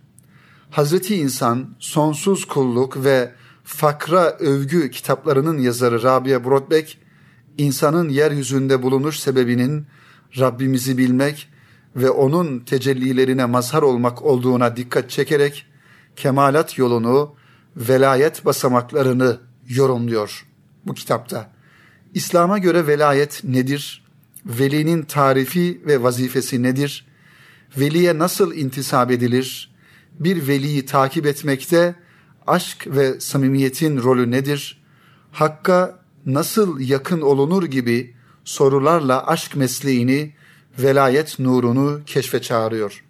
[0.70, 3.32] Hazreti İnsan, Sonsuz Kulluk ve
[3.66, 6.98] Fakra Övgü kitaplarının yazarı Rabia Brodbeck,
[7.58, 9.86] insanın yeryüzünde bulunuş sebebinin
[10.38, 11.48] Rabbimizi bilmek
[11.96, 15.66] ve onun tecellilerine mazhar olmak olduğuna dikkat çekerek
[16.16, 17.34] kemalat yolunu,
[17.76, 20.46] velayet basamaklarını yorumluyor
[20.86, 21.52] bu kitapta.
[22.14, 24.04] İslam'a göre velayet nedir?
[24.44, 27.06] Velinin tarifi ve vazifesi nedir?
[27.78, 29.74] Veliye nasıl intisap edilir?
[30.20, 31.94] Bir veliyi takip etmekte
[32.46, 34.82] aşk ve samimiyetin rolü nedir?
[35.32, 40.34] Hakka nasıl yakın olunur gibi sorularla aşk mesleğini,
[40.78, 43.04] velayet nurunu keşfe çağırıyor.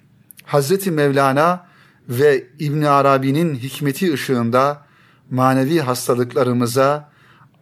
[0.45, 1.67] Hazreti Mevlana
[2.09, 4.83] ve İbn Arabi'nin hikmeti ışığında
[5.31, 7.11] manevi hastalıklarımıza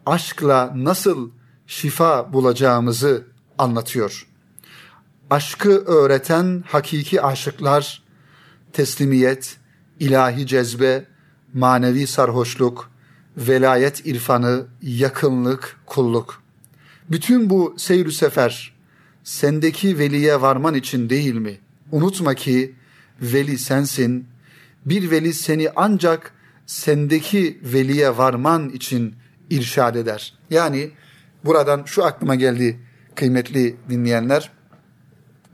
[0.05, 1.29] aşkla nasıl
[1.67, 3.23] şifa bulacağımızı
[3.57, 4.27] anlatıyor.
[5.29, 8.03] Aşkı öğreten hakiki aşıklar
[8.73, 9.57] teslimiyet,
[9.99, 11.05] ilahi cezbe,
[11.55, 12.91] manevi sarhoşluk,
[13.37, 16.41] velayet irfanı, yakınlık, kulluk.
[17.11, 18.73] Bütün bu seyr sefer
[19.23, 21.57] sendeki veliye varman için değil mi?
[21.91, 22.75] Unutma ki
[23.21, 24.27] veli sensin.
[24.85, 26.33] Bir veli seni ancak
[26.65, 29.15] sendeki veliye varman için
[29.49, 30.33] irşad eder.
[30.49, 30.91] Yani
[31.45, 32.79] buradan şu aklıma geldi
[33.15, 34.51] kıymetli dinleyenler.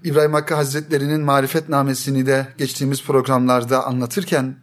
[0.04, 4.56] İbrahim Hakkı Hazretleri'nin marifetnamesini de geçtiğimiz programlarda anlatırken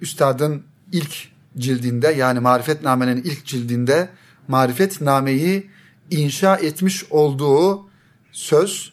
[0.00, 4.08] üstadın ilk cildinde yani marifetnamenin ilk cildinde
[4.48, 5.70] marifetnameyi
[6.10, 7.88] inşa etmiş olduğu
[8.32, 8.92] söz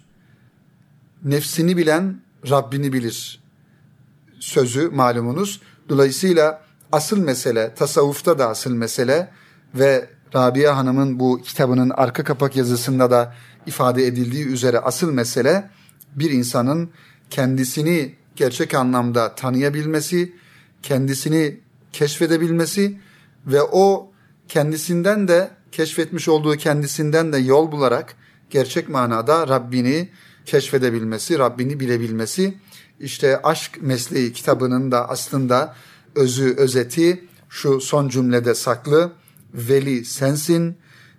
[1.24, 3.40] nefsini bilen Rabbini bilir
[4.40, 5.62] sözü malumunuz.
[5.90, 9.30] Dolayısıyla asıl mesele tasavvufta da asıl mesele
[9.76, 15.70] ve Rabia Hanım'ın bu kitabının arka kapak yazısında da ifade edildiği üzere asıl mesele
[16.16, 16.90] bir insanın
[17.30, 20.36] kendisini gerçek anlamda tanıyabilmesi,
[20.86, 21.60] kendisini
[21.94, 23.00] keşfedebilmesi
[23.48, 24.12] ve o
[24.48, 28.16] kendisinden de keşfetmiş olduğu kendisinden de yol bularak
[28.50, 30.10] gerçek manada Rabbini
[30.46, 32.58] keşfedebilmesi, Rabbini bilebilmesi.
[33.00, 35.76] İşte Aşk Mesleği kitabının da aslında
[36.16, 39.12] özü, özeti şu son cümlede saklı.
[39.54, 40.78] Veli sensin,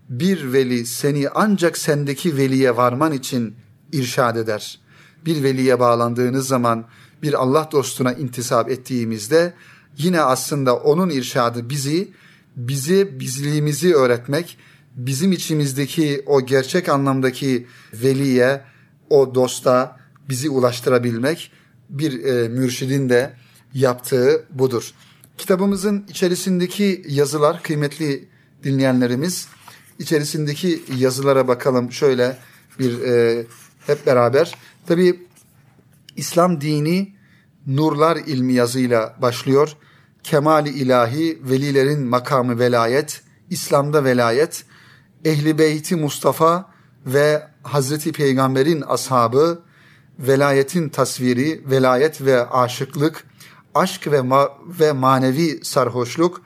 [0.08, 3.56] bir veli seni ancak sendeki veliye varman için
[3.92, 4.80] irşad eder.
[5.24, 6.86] Bir veliye bağlandığınız zaman
[7.22, 9.52] bir Allah dostuna intisap ettiğimizde
[9.96, 12.08] yine aslında onun irşadı bizi
[12.56, 14.58] bizi bizliğimizi öğretmek,
[14.96, 18.62] bizim içimizdeki o gerçek anlamdaki veliye,
[19.10, 19.96] o dosta
[20.28, 21.52] bizi ulaştırabilmek
[21.90, 23.32] bir e, mürşidin de
[23.74, 24.94] yaptığı budur.
[25.38, 28.28] Kitabımızın içerisindeki yazılar kıymetli
[28.64, 29.48] dinleyenlerimiz
[29.98, 32.36] içerisindeki yazılara bakalım şöyle
[32.78, 33.44] bir e,
[33.86, 34.54] hep beraber.
[34.86, 35.25] Tabi
[36.16, 37.16] İslam dini
[37.66, 39.76] nurlar ilmi yazıyla başlıyor.
[40.22, 44.64] Kemali ilahi, velilerin makamı velayet, İslam'da velayet,
[45.24, 46.70] Ehli Beyti Mustafa
[47.06, 49.62] ve Hazreti Peygamber'in ashabı,
[50.18, 53.24] velayetin tasviri, velayet ve aşıklık,
[53.74, 54.48] aşk ve ma
[54.80, 56.42] ve manevi sarhoşluk,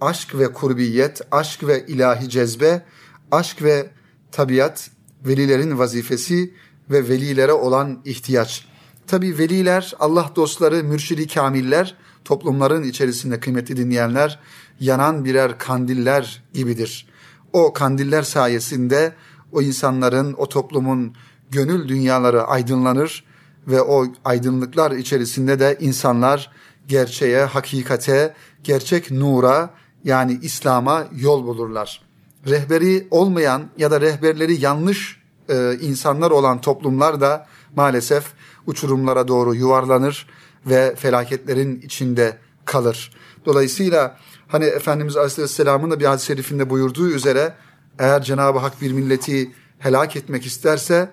[0.00, 2.82] aşk ve kurbiyet, aşk ve ilahi cezbe,
[3.30, 3.90] aşk ve
[4.32, 4.90] tabiat,
[5.26, 6.54] velilerin vazifesi
[6.90, 8.73] ve velilere olan ihtiyaç.
[9.06, 14.40] Tabi veliler, Allah dostları, mürşidi kamiller, toplumların içerisinde kıymetli dinleyenler,
[14.80, 17.06] yanan birer kandiller gibidir.
[17.52, 19.12] O kandiller sayesinde
[19.52, 21.14] o insanların, o toplumun
[21.50, 23.24] gönül dünyaları aydınlanır
[23.68, 26.50] ve o aydınlıklar içerisinde de insanlar
[26.88, 29.70] gerçeğe, hakikate, gerçek nura
[30.04, 32.02] yani İslam'a yol bulurlar.
[32.46, 38.24] Rehberi olmayan ya da rehberleri yanlış e, insanlar olan toplumlar da maalesef
[38.66, 40.26] uçurumlara doğru yuvarlanır
[40.66, 43.12] ve felaketlerin içinde kalır.
[43.46, 47.54] Dolayısıyla hani Efendimiz Aleyhisselam'ın da bir hadis-i şerifinde buyurduğu üzere
[47.98, 51.10] eğer Cenab-ı Hak bir milleti helak etmek isterse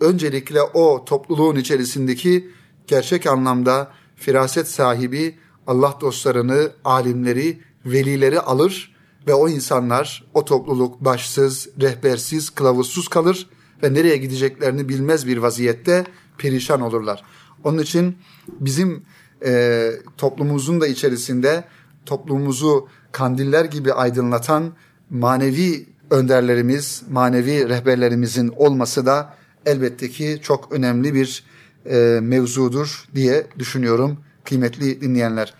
[0.00, 2.50] öncelikle o topluluğun içerisindeki
[2.86, 8.94] gerçek anlamda firaset sahibi Allah dostlarını, alimleri, velileri alır
[9.26, 13.48] ve o insanlar, o topluluk başsız, rehbersiz, kılavuzsuz kalır
[13.82, 16.04] ve nereye gideceklerini bilmez bir vaziyette
[16.38, 17.24] perişan olurlar.
[17.64, 18.16] Onun için
[18.48, 19.02] bizim
[19.44, 21.64] e, toplumumuzun da içerisinde
[22.06, 24.72] toplumumuzu kandiller gibi aydınlatan
[25.10, 29.34] manevi önderlerimiz, manevi rehberlerimizin olması da
[29.66, 31.44] elbette ki çok önemli bir
[31.90, 35.54] e, mevzudur diye düşünüyorum kıymetli dinleyenler.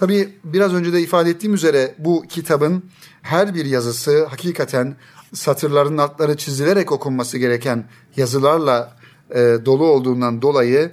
[0.00, 2.84] Tabii biraz önce de ifade ettiğim üzere bu kitabın
[3.22, 4.96] her bir yazısı hakikaten
[5.36, 7.84] satırların altları çizilerek okunması gereken
[8.16, 8.96] yazılarla
[9.30, 10.92] e, dolu olduğundan dolayı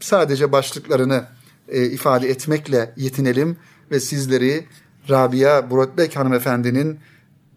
[0.00, 1.24] sadece başlıklarını
[1.68, 3.56] e, ifade etmekle yetinelim
[3.90, 4.66] ve sizleri
[5.10, 6.98] Rabia Buratbek hanımefendinin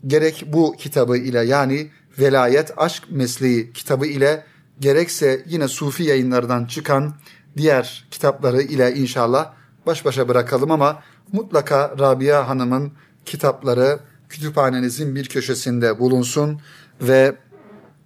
[0.08, 4.44] gerek bu kitabı ile yani Velayet Aşk Mesleği kitabı ile
[4.80, 7.16] gerekse yine Sufi yayınlardan çıkan
[7.58, 9.54] diğer kitapları ile inşallah
[9.86, 12.92] baş başa bırakalım ama mutlaka Rabia Hanım'ın
[13.26, 16.62] kitapları kütüphanenizin bir köşesinde bulunsun
[17.02, 17.36] ve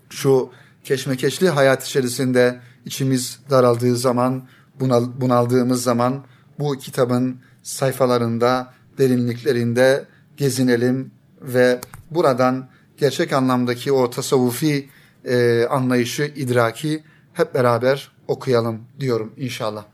[0.10, 0.50] şu
[0.84, 4.48] keşmekeşli hayat içerisinde içimiz daraldığı zaman,
[4.80, 6.26] bunal, bunaldığımız zaman
[6.60, 10.06] bu kitabın sayfalarında, derinliklerinde
[10.38, 11.82] gezinelim ve
[12.12, 14.90] buradan gerçek anlamdaki o tasavvufi
[15.26, 19.86] e, anlayışı, idraki hep beraber okuyalım diyorum inşallah.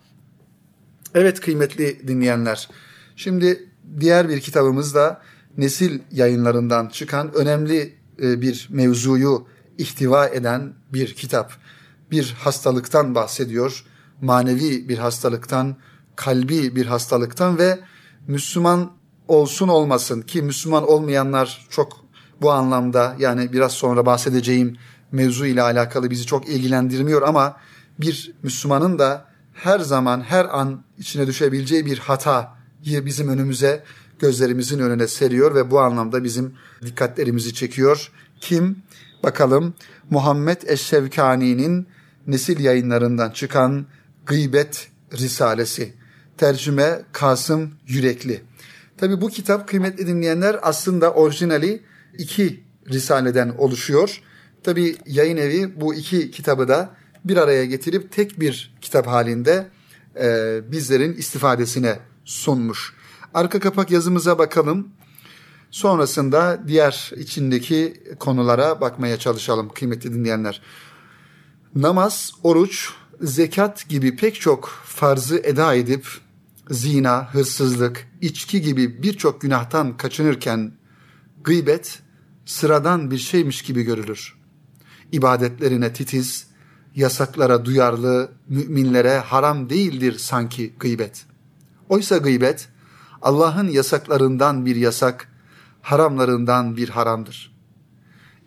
[1.16, 2.70] Evet kıymetli dinleyenler,
[3.16, 5.22] şimdi diğer bir kitabımız da
[5.60, 11.52] Nesil yayınlarından çıkan önemli e, bir mevzuyu ihtiva eden bir kitap.
[12.12, 13.86] Bir hastalıktan bahsediyor,
[14.22, 15.76] manevi bir hastalıktan,
[16.16, 17.80] kalbi bir hastalıktan ve
[18.28, 18.92] Müslüman
[19.28, 22.06] olsun olmasın ki Müslüman olmayanlar çok
[22.42, 24.78] bu anlamda yani biraz sonra bahsedeceğim
[25.12, 27.58] mevzu ile alakalı bizi çok ilgilendirmiyor ama
[28.00, 33.84] bir Müslümanın da her zaman her an içine düşebileceği bir hatayı bizim önümüze
[34.20, 36.54] gözlerimizin önüne seriyor ve bu anlamda bizim
[36.86, 38.12] dikkatlerimizi çekiyor.
[38.40, 38.78] Kim?
[39.24, 39.74] Bakalım
[40.10, 41.88] Muhammed Eşşevkani'nin
[42.28, 43.86] nesil yayınlarından çıkan
[44.26, 45.94] Gıybet Risalesi.
[46.38, 48.42] Tercüme Kasım Yürekli.
[48.98, 51.82] Tabi bu kitap kıymetli dinleyenler aslında orijinali
[52.18, 54.22] iki risaleden oluşuyor.
[54.64, 59.68] Tabi yayın evi bu iki kitabı da bir araya getirip tek bir kitap halinde
[60.22, 62.94] e, bizlerin istifadesine sunmuş.
[63.34, 64.88] Arka kapak yazımıza bakalım.
[65.72, 70.62] Sonrasında diğer içindeki konulara bakmaya çalışalım kıymetli dinleyenler.
[71.76, 72.90] Namaz, oruç,
[73.22, 76.08] zekat gibi pek çok farzı eda edip
[76.70, 80.72] zina, hırsızlık, içki gibi birçok günahtan kaçınırken
[81.44, 82.00] gıybet
[82.46, 84.36] sıradan bir şeymiş gibi görülür.
[85.12, 86.48] İbadetlerine titiz,
[86.96, 91.26] yasaklara duyarlı müminlere haram değildir sanki gıybet.
[91.90, 92.70] Oysa gıybet
[93.22, 95.32] Allah'ın yasaklarından bir yasak,
[95.82, 97.56] haramlarından bir haramdır.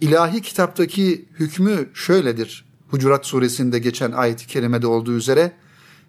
[0.00, 2.64] İlahi kitaptaki hükmü şöyledir.
[2.88, 5.52] Hucurat suresinde geçen ayet-i kerimede olduğu üzere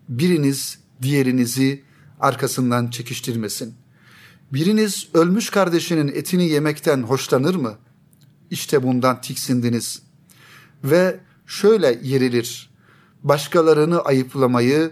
[0.09, 1.83] biriniz diğerinizi
[2.19, 3.75] arkasından çekiştirmesin.
[4.53, 7.77] Biriniz ölmüş kardeşinin etini yemekten hoşlanır mı?
[8.49, 10.01] İşte bundan tiksindiniz.
[10.83, 12.69] Ve şöyle yerilir.
[13.23, 14.91] Başkalarını ayıplamayı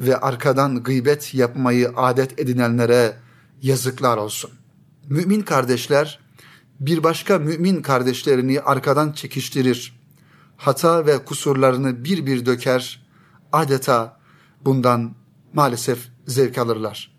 [0.00, 3.16] ve arkadan gıybet yapmayı adet edinenlere
[3.62, 4.50] yazıklar olsun.
[5.08, 6.20] Mümin kardeşler
[6.80, 10.00] bir başka mümin kardeşlerini arkadan çekiştirir.
[10.56, 13.06] Hata ve kusurlarını bir bir döker.
[13.52, 14.20] Adeta
[14.64, 15.14] bundan
[15.52, 17.16] maalesef zevk alırlar.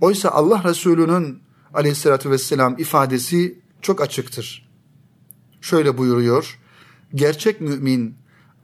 [0.00, 1.42] Oysa Allah Resulü'nün
[1.74, 4.68] aleyhissalatü vesselam ifadesi çok açıktır.
[5.60, 6.58] Şöyle buyuruyor,
[7.14, 8.14] gerçek mümin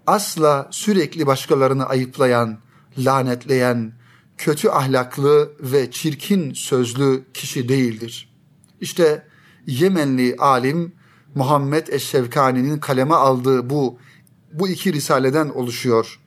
[0.06, 2.58] asla sürekli başkalarını ayıplayan,
[2.98, 3.92] lanetleyen,
[4.38, 8.34] kötü ahlaklı ve çirkin sözlü kişi değildir.
[8.80, 9.26] İşte
[9.66, 10.92] Yemenli alim
[11.34, 13.98] Muhammed Eşşevkani'nin kaleme aldığı bu
[14.52, 16.20] bu iki risaleden oluşuyor.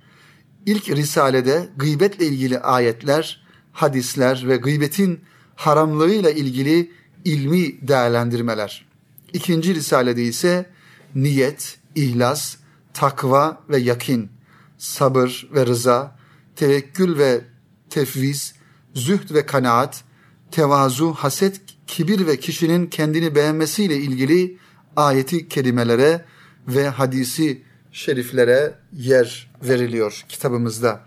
[0.66, 5.20] İlk risalede gıybetle ilgili ayetler, hadisler ve gıybetin
[5.56, 6.92] haramlığıyla ilgili
[7.26, 8.88] ilmi değerlendirmeler.
[9.34, 10.70] İkinci risalede ise
[11.16, 12.56] niyet, ihlas,
[12.94, 14.30] takva ve yakin,
[14.78, 16.17] sabır ve rıza,
[16.58, 17.42] tevekkül ve
[17.90, 18.54] tefviz,
[18.94, 20.04] zühd ve kanaat,
[20.52, 24.58] tevazu, haset, kibir ve kişinin kendini beğenmesiyle ilgili
[24.96, 26.26] ayeti kelimelere
[26.68, 31.02] ve hadisi şeriflere yer veriliyor kitabımızda.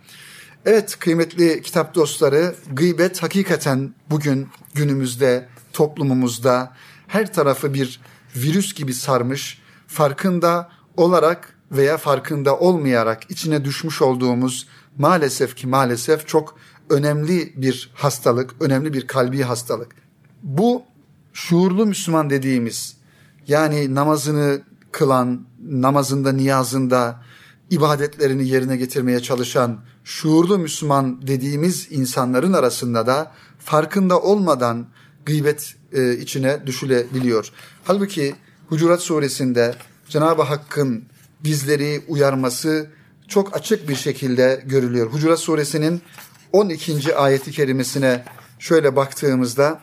[0.66, 6.72] Evet kıymetli kitap dostları, gıybet hakikaten bugün günümüzde, toplumumuzda
[7.06, 8.00] her tarafı bir
[8.36, 14.66] virüs gibi sarmış, farkında olarak veya farkında olmayarak içine düşmüş olduğumuz
[15.00, 16.56] maalesef ki maalesef çok
[16.90, 19.88] önemli bir hastalık, önemli bir kalbi hastalık.
[20.42, 20.82] Bu
[21.32, 22.96] şuurlu Müslüman dediğimiz
[23.48, 27.22] yani namazını kılan, namazında, niyazında,
[27.70, 34.86] ibadetlerini yerine getirmeye çalışan şuurlu Müslüman dediğimiz insanların arasında da farkında olmadan
[35.26, 37.52] gıybet e, içine düşülebiliyor.
[37.84, 38.34] Halbuki
[38.68, 39.74] Hucurat suresinde
[40.08, 41.04] Cenab-ı Hakk'ın
[41.44, 42.90] bizleri uyarması
[43.30, 45.12] çok açık bir şekilde görülüyor.
[45.12, 46.02] Hucurat suresinin
[46.52, 47.16] 12.
[47.16, 48.24] ayeti kerimesine
[48.58, 49.80] şöyle baktığımızda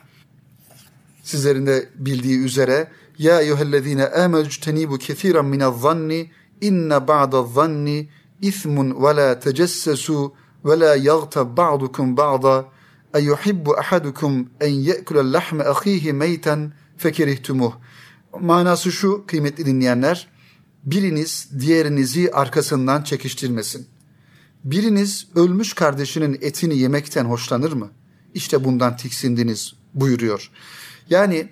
[1.23, 6.31] sizlerin de bildiği üzere ya eyyühellezine amelu tenibu kethiran minez zanni
[6.61, 8.09] inne ba'da zanni
[8.41, 10.33] ismun ve la tecessesu
[10.65, 12.65] ve la yagtab ba'dukum ba'da
[13.13, 17.73] eyyuhibbu ahadukum en ye'kule lahme ahihi meyten fekerihtumuh.
[18.39, 20.27] Manası şu kıymetli dinleyenler.
[20.83, 23.87] Biriniz diğerinizi arkasından çekiştirmesin.
[24.63, 27.91] Biriniz ölmüş kardeşinin etini yemekten hoşlanır mı?
[28.33, 30.51] İşte bundan tiksindiniz buyuruyor.
[31.09, 31.49] Yani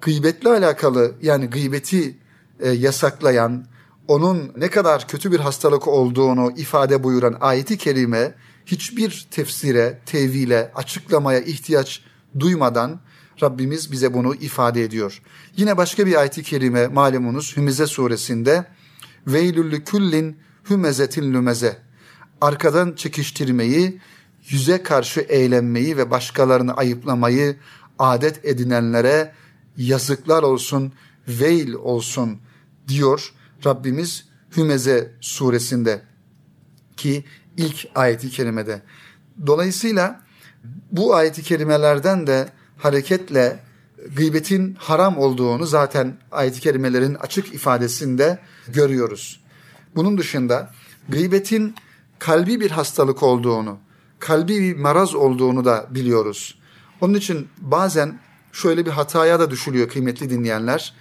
[0.00, 2.18] gıybetle alakalı yani gıybeti
[2.60, 3.66] e, yasaklayan,
[4.08, 8.34] onun ne kadar kötü bir hastalık olduğunu ifade buyuran ayeti kerime
[8.66, 12.02] hiçbir tefsire, tevhile, açıklamaya ihtiyaç
[12.40, 13.00] duymadan
[13.42, 15.22] Rabbimiz bize bunu ifade ediyor.
[15.56, 18.64] Yine başka bir ayet-i kerime malumunuz Hümeze suresinde
[19.26, 20.36] Veylüllü küllin
[20.70, 21.76] hümezetin lümeze
[22.40, 24.00] arkadan çekiştirmeyi,
[24.48, 27.56] yüze karşı eğlenmeyi ve başkalarını ayıplamayı
[27.98, 29.32] adet edinenlere
[29.76, 30.92] yazıklar olsun,
[31.28, 32.38] veil olsun
[32.88, 33.32] diyor
[33.66, 34.24] Rabbimiz
[34.56, 36.02] Hümeze suresinde
[36.96, 37.24] ki
[37.56, 38.82] ilk ayeti kerimede.
[39.46, 40.20] Dolayısıyla
[40.92, 42.48] bu ayeti kerimelerden de
[42.84, 43.60] hareketle
[44.16, 49.40] gıybetin haram olduğunu zaten ayet-i kerimelerin açık ifadesinde görüyoruz.
[49.96, 50.70] Bunun dışında
[51.08, 51.74] gıybetin
[52.18, 53.78] kalbi bir hastalık olduğunu,
[54.18, 56.58] kalbi bir maraz olduğunu da biliyoruz.
[57.00, 58.20] Onun için bazen
[58.52, 60.94] şöyle bir hataya da düşülüyor kıymetli dinleyenler.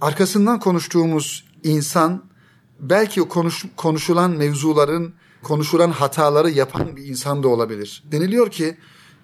[0.00, 2.24] Arkasından konuştuğumuz insan
[2.80, 8.02] belki konuş, konuşulan mevzuların, konuşulan hataları yapan bir insan da olabilir.
[8.12, 8.76] Deniliyor ki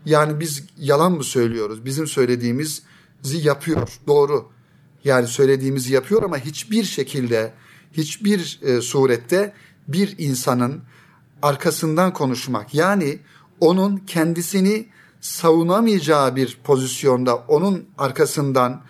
[0.07, 1.85] yani biz yalan mı söylüyoruz?
[1.85, 2.83] Bizim söylediğimizi
[3.43, 3.99] yapıyor.
[4.07, 4.49] Doğru.
[5.05, 7.53] Yani söylediğimizi yapıyor ama hiçbir şekilde,
[7.93, 9.53] hiçbir e, surette
[9.89, 10.83] bir insanın
[11.43, 13.19] arkasından konuşmak yani
[13.61, 14.87] onun kendisini
[15.21, 18.83] savunamayacağı bir pozisyonda onun arkasından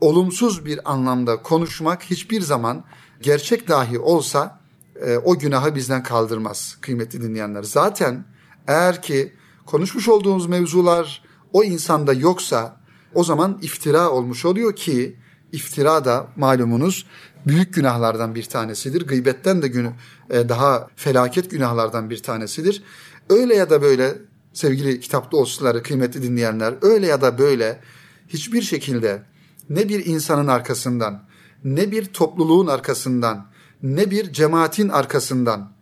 [0.00, 2.84] olumsuz bir anlamda konuşmak hiçbir zaman
[3.22, 4.60] gerçek dahi olsa
[5.06, 7.62] e, o günahı bizden kaldırmaz kıymetli dinleyenler.
[7.62, 8.24] Zaten
[8.68, 9.32] eğer ki
[9.66, 11.22] konuşmuş olduğumuz mevzular
[11.52, 12.80] o insanda yoksa
[13.14, 15.16] o zaman iftira olmuş oluyor ki
[15.52, 17.06] iftira da malumunuz
[17.46, 19.06] büyük günahlardan bir tanesidir.
[19.06, 19.92] Gıybetten de günü
[20.30, 22.82] e, daha felaket günahlardan bir tanesidir.
[23.30, 24.18] Öyle ya da böyle
[24.52, 27.80] sevgili kitap dostları, kıymetli dinleyenler, öyle ya da böyle
[28.28, 29.22] hiçbir şekilde
[29.70, 31.24] ne bir insanın arkasından,
[31.64, 33.46] ne bir topluluğun arkasından,
[33.82, 35.72] ne bir cemaatin arkasından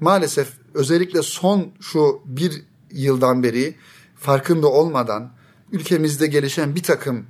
[0.00, 3.74] maalesef özellikle son şu bir yıldan beri
[4.16, 5.32] farkında olmadan
[5.72, 7.26] ülkemizde gelişen bir takım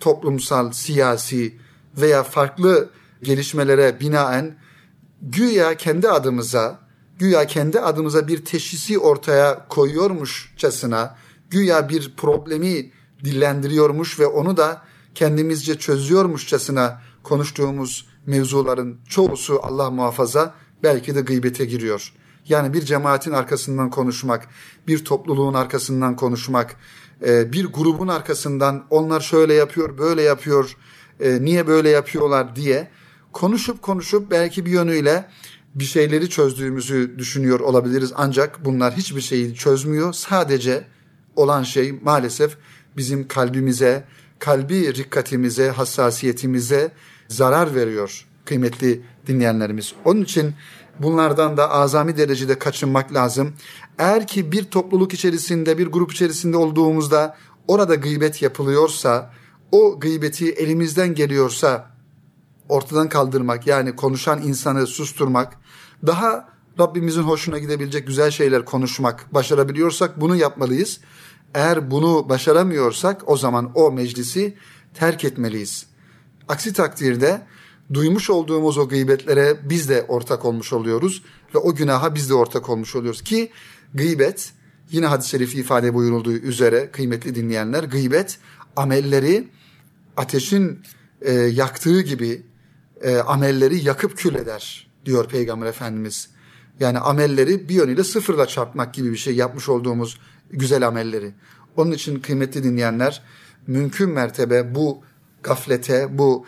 [0.00, 1.56] toplumsal, siyasi
[1.96, 2.90] veya farklı
[3.22, 4.56] gelişmelere binaen
[5.22, 6.80] güya kendi adımıza,
[7.18, 11.16] güya kendi adımıza bir teşhisi ortaya koyuyormuşçasına,
[11.50, 12.90] güya bir problemi
[13.24, 14.82] dillendiriyormuş ve onu da
[15.14, 22.12] kendimizce çözüyormuşçasına konuştuğumuz mevzuların çoğusu Allah muhafaza belki de gıybete giriyor.
[22.48, 24.48] Yani bir cemaatin arkasından konuşmak,
[24.86, 26.76] bir topluluğun arkasından konuşmak,
[27.26, 30.76] e, bir grubun arkasından onlar şöyle yapıyor, böyle yapıyor,
[31.20, 32.88] e, niye böyle yapıyorlar diye
[33.32, 35.28] konuşup konuşup belki bir yönüyle
[35.74, 38.12] bir şeyleri çözdüğümüzü düşünüyor olabiliriz.
[38.16, 40.12] Ancak bunlar hiçbir şeyi çözmüyor.
[40.12, 40.84] Sadece
[41.36, 42.56] olan şey maalesef
[42.96, 44.04] bizim kalbimize,
[44.38, 46.90] kalbi rikkatimize, hassasiyetimize
[47.28, 49.92] zarar veriyor kıymetli dinleyenlerimiz.
[50.04, 50.54] Onun için
[51.02, 53.52] bunlardan da azami derecede kaçınmak lazım.
[53.98, 57.36] Eğer ki bir topluluk içerisinde, bir grup içerisinde olduğumuzda
[57.68, 59.32] orada gıybet yapılıyorsa,
[59.72, 61.90] o gıybeti elimizden geliyorsa
[62.68, 65.56] ortadan kaldırmak yani konuşan insanı susturmak,
[66.06, 66.48] daha
[66.80, 71.00] Rabbimizin hoşuna gidebilecek güzel şeyler konuşmak başarabiliyorsak bunu yapmalıyız.
[71.54, 74.56] Eğer bunu başaramıyorsak o zaman o meclisi
[74.94, 75.86] terk etmeliyiz.
[76.48, 77.42] Aksi takdirde
[77.94, 81.22] duymuş olduğumuz o gıybetlere biz de ortak olmuş oluyoruz
[81.54, 83.50] ve o günaha biz de ortak olmuş oluyoruz ki
[83.94, 84.52] gıybet
[84.90, 88.38] yine hadis-i şerifi ifade buyurulduğu üzere kıymetli dinleyenler gıybet
[88.76, 89.48] amelleri
[90.16, 90.80] ateşin
[91.22, 92.42] e, yaktığı gibi
[93.02, 96.28] e, amelleri yakıp kül eder diyor Peygamber Efendimiz.
[96.80, 100.18] Yani amelleri bir yönüyle sıfırla çarpmak gibi bir şey yapmış olduğumuz
[100.50, 101.34] güzel amelleri.
[101.76, 103.22] Onun için kıymetli dinleyenler
[103.66, 105.02] mümkün mertebe bu
[105.42, 106.46] gaflete, bu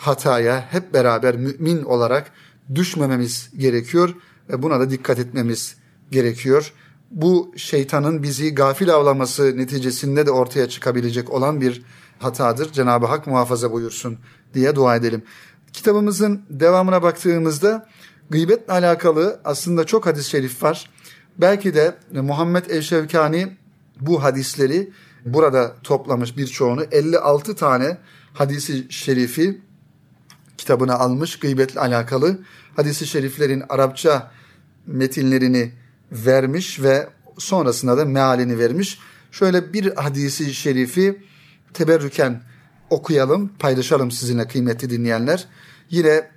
[0.00, 2.32] hataya hep beraber mümin olarak
[2.74, 4.14] düşmememiz gerekiyor
[4.48, 5.76] ve buna da dikkat etmemiz
[6.10, 6.72] gerekiyor.
[7.10, 11.82] Bu şeytanın bizi gafil avlaması neticesinde de ortaya çıkabilecek olan bir
[12.18, 12.72] hatadır.
[12.72, 14.18] Cenab-ı Hak muhafaza buyursun
[14.54, 15.22] diye dua edelim.
[15.72, 17.88] Kitabımızın devamına baktığımızda
[18.30, 20.90] gıybetle alakalı aslında çok hadis-i şerif var.
[21.38, 23.56] Belki de Muhammed el-Şevkani
[24.00, 24.90] bu hadisleri
[25.24, 27.98] burada toplamış birçoğunu 56 tane
[28.34, 29.60] hadisi şerifi
[30.60, 32.38] kitabına almış gıybetle alakalı
[32.76, 34.30] hadisi şeriflerin Arapça
[34.86, 35.72] metinlerini
[36.12, 37.08] vermiş ve
[37.38, 38.98] sonrasında da mealini vermiş.
[39.30, 41.22] Şöyle bir hadisi şerifi
[41.74, 42.42] teberrüken
[42.90, 45.46] okuyalım, paylaşalım sizinle kıymetli dinleyenler.
[45.90, 46.30] Yine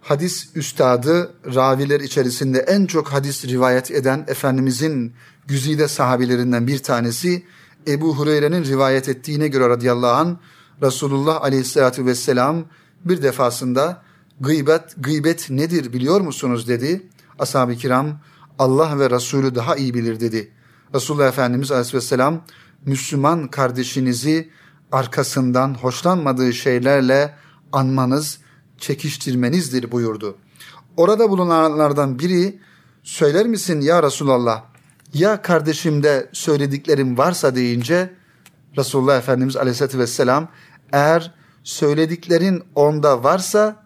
[0.00, 5.14] hadis üstadı, raviler içerisinde en çok hadis rivayet eden Efendimizin
[5.46, 7.42] güzide sahabilerinden bir tanesi
[7.88, 10.38] Ebu Hureyre'nin rivayet ettiğine göre radıyallahu an
[10.82, 12.64] Resulullah aleyhissalatü vesselam
[13.08, 14.02] bir defasında
[14.40, 17.08] gıybet, gıybet nedir biliyor musunuz dedi.
[17.38, 18.20] Ashab-ı kiram
[18.58, 20.52] Allah ve Resulü daha iyi bilir dedi.
[20.94, 22.44] Resulullah Efendimiz aleyhisselam
[22.86, 24.50] Müslüman kardeşinizi
[24.92, 27.34] arkasından hoşlanmadığı şeylerle
[27.72, 28.38] anmanız,
[28.78, 30.36] çekiştirmenizdir buyurdu.
[30.96, 32.58] Orada bulunanlardan biri
[33.02, 34.64] söyler misin ya Resulallah
[35.14, 38.14] ya kardeşimde söylediklerim varsa deyince
[38.76, 40.48] Resulullah Efendimiz Aleyhisselatü Vesselam
[40.92, 41.34] eğer
[41.66, 43.84] söylediklerin onda varsa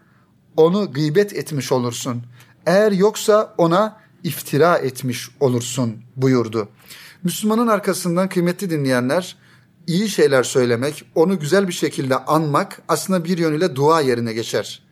[0.56, 2.22] onu gıybet etmiş olursun.
[2.66, 6.68] Eğer yoksa ona iftira etmiş olursun buyurdu.
[7.22, 9.36] Müslümanın arkasından kıymetli dinleyenler
[9.86, 14.82] iyi şeyler söylemek, onu güzel bir şekilde anmak aslında bir yönüyle dua yerine geçer.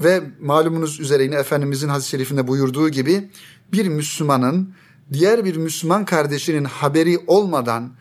[0.00, 3.30] Ve malumunuz üzere yine Efendimizin hadis-i şerifinde buyurduğu gibi
[3.72, 4.74] bir Müslümanın
[5.12, 7.92] diğer bir Müslüman kardeşinin haberi olmadan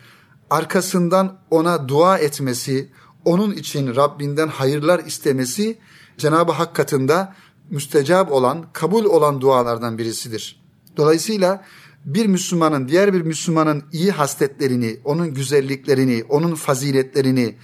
[0.50, 2.90] arkasından ona dua etmesi,
[3.26, 5.78] onun için Rabbinden hayırlar istemesi
[6.18, 7.36] Cenab-ı Hak katında
[7.70, 10.62] müstecab olan, kabul olan dualardan birisidir.
[10.98, 11.66] Dolayısıyla
[12.06, 17.56] bir Müslümanın diğer bir Müslümanın iyi hasletlerini, onun güzelliklerini, onun faziletlerini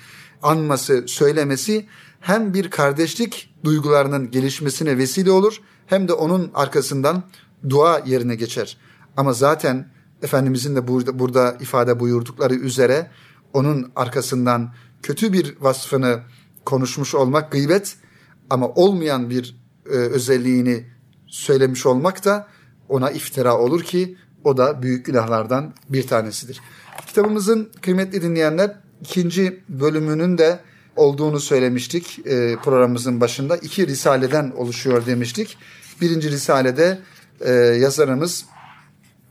[0.43, 1.85] anması, söylemesi
[2.19, 7.23] hem bir kardeşlik duygularının gelişmesine vesile olur hem de onun arkasından
[7.69, 8.77] dua yerine geçer.
[9.17, 13.11] Ama zaten Efendimizin de burada, burada ifade buyurdukları üzere
[13.53, 14.73] onun arkasından
[15.05, 16.19] kötü bir vasfını
[16.65, 17.95] konuşmuş olmak gıybet
[18.49, 20.85] ama olmayan bir e, özelliğini
[21.27, 22.47] söylemiş olmak da
[22.89, 26.61] ona iftira olur ki o da büyük günahlardan bir tanesidir.
[27.07, 30.59] Kitabımızın kıymetli dinleyenler ikinci bölümünün de
[30.95, 33.57] olduğunu söylemiştik e, programımızın başında.
[33.57, 35.57] iki risaleden oluşuyor demiştik.
[36.01, 36.99] Birinci risalede
[37.41, 38.45] e, yazarımız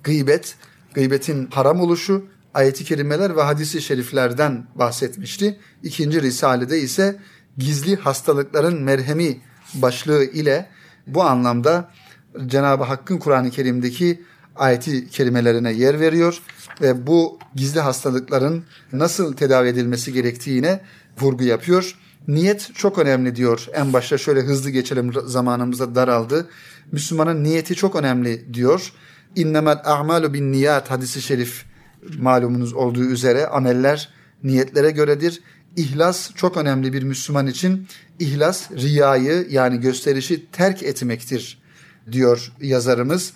[0.03, 0.57] gıybet,
[0.95, 2.25] gıybetin haram oluşu,
[2.55, 5.59] ayeti kerimeler ve hadisi şeriflerden bahsetmişti.
[5.83, 7.17] İkinci risalede ise
[7.59, 9.41] gizli hastalıkların merhemi
[9.75, 10.69] başlığı ile
[11.07, 11.91] bu anlamda
[12.47, 14.23] Cenab-ı Hakk'ın Kur'an-ı Kerim'deki
[14.57, 16.43] ayeti kelimelerine yer veriyor
[16.81, 20.81] ve bu gizli hastalıkların nasıl tedavi edilmesi gerektiğine
[21.21, 21.99] vurgu yapıyor.
[22.29, 23.67] Niyet çok önemli diyor.
[23.73, 26.49] En başta şöyle hızlı geçelim zamanımızda daraldı.
[26.93, 28.93] Müslümanın niyeti çok önemli diyor.
[29.37, 31.65] İnnemel a'malu bin niyat hadisi şerif
[32.19, 34.09] malumunuz olduğu üzere ameller
[34.43, 35.43] niyetlere göredir.
[35.77, 37.89] İhlas çok önemli bir Müslüman için.
[38.19, 41.63] İhlas riyayı yani gösterişi terk etmektir
[42.13, 43.33] diyor yazarımız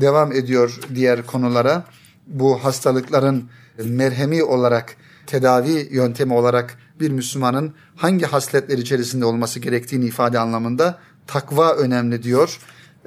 [0.00, 1.84] devam ediyor diğer konulara.
[2.26, 3.48] Bu hastalıkların
[3.84, 4.96] merhemi olarak,
[5.26, 12.58] tedavi yöntemi olarak bir Müslümanın hangi hasletler içerisinde olması gerektiğini ifade anlamında takva önemli diyor.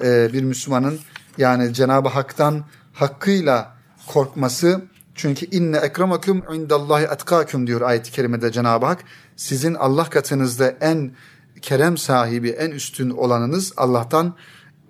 [0.04, 1.00] Ee, bir Müslümanın
[1.38, 3.76] yani Cenab-ı Hak'tan hakkıyla
[4.08, 4.82] korkması
[5.16, 9.04] çünkü inne ekremakum indallahi etkakum diyor ayet-i kerimede Cenab-ı Hak.
[9.36, 11.12] Sizin Allah katınızda en
[11.62, 14.36] kerem sahibi, en üstün olanınız Allah'tan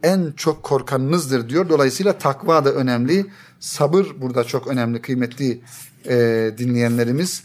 [0.03, 1.69] en çok korkanınızdır diyor.
[1.69, 3.25] Dolayısıyla takva da önemli.
[3.59, 5.61] Sabır burada çok önemli kıymetli
[6.09, 7.43] e, dinleyenlerimiz.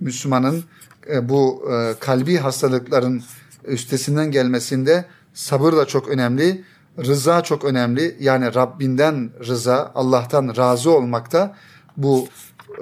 [0.00, 0.64] Müslümanın
[1.12, 3.22] e, bu e, kalbi hastalıkların
[3.64, 5.04] üstesinden gelmesinde
[5.34, 6.64] sabır da çok önemli.
[6.98, 8.16] Rıza çok önemli.
[8.20, 11.56] Yani Rabbinden rıza, Allah'tan razı olmakta
[11.96, 12.28] bu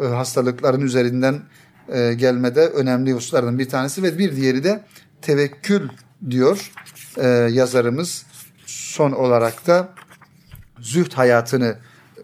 [0.03, 1.43] e, hastalıkların üzerinden
[1.89, 4.85] e, gelmede önemli hususlardan bir tanesi ve bir diğeri de
[5.23, 5.89] tevekkül
[6.31, 6.73] diyor
[7.17, 8.27] e, yazarımız
[8.67, 9.89] son olarak da
[10.81, 11.79] züht hayatını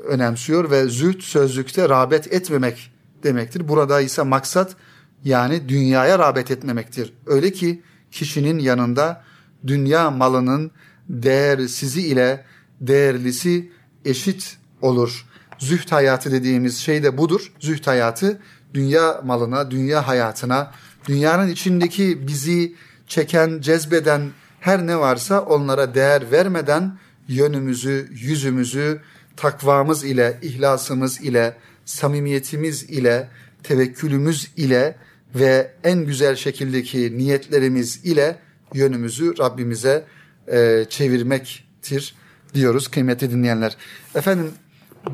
[0.05, 3.69] önemsiyor ve züht sözlükte rağbet etmemek demektir.
[3.69, 4.77] Burada ise maksat
[5.25, 7.13] yani dünyaya rağbet etmemektir.
[7.27, 9.25] Öyle ki kişinin yanında
[9.67, 10.71] dünya malının
[11.09, 12.45] değersizi ile
[12.81, 13.73] değerlisi
[14.05, 15.27] eşit olur.
[15.59, 17.53] Züht hayatı dediğimiz şey de budur.
[17.61, 18.41] Züht hayatı
[18.75, 20.73] dünya malına, dünya hayatına,
[21.09, 22.75] dünyanın içindeki bizi
[23.07, 24.31] çeken, cezbeden
[24.61, 26.99] her ne varsa onlara değer vermeden
[27.29, 29.01] yönümüzü, yüzümüzü
[29.37, 33.29] takvamız ile, ihlasımız ile, samimiyetimiz ile,
[33.63, 34.97] tevekkülümüz ile
[35.35, 38.39] ve en güzel şekildeki niyetlerimiz ile
[38.75, 40.05] yönümüzü Rabbimize
[40.53, 42.15] e, çevirmektir
[42.55, 43.77] diyoruz kıymetli dinleyenler.
[44.15, 44.51] Efendim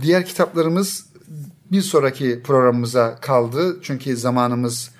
[0.02, 1.06] diğer kitaplarımız
[1.72, 3.78] bir sonraki programımıza kaldı.
[3.82, 4.90] Çünkü zamanımız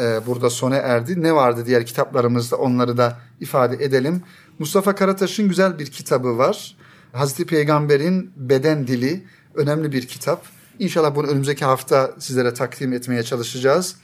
[0.00, 1.22] e, burada sona erdi.
[1.22, 4.22] Ne vardı diğer kitaplarımızda onları da ifade edelim.
[4.58, 6.76] Mustafa Karataş'ın güzel bir kitabı var.
[7.12, 9.24] Hazreti Peygamber'in Beden Dili
[9.54, 10.46] önemli bir kitap.
[10.78, 13.96] İnşallah bunu önümüzdeki hafta sizlere takdim etmeye çalışacağız.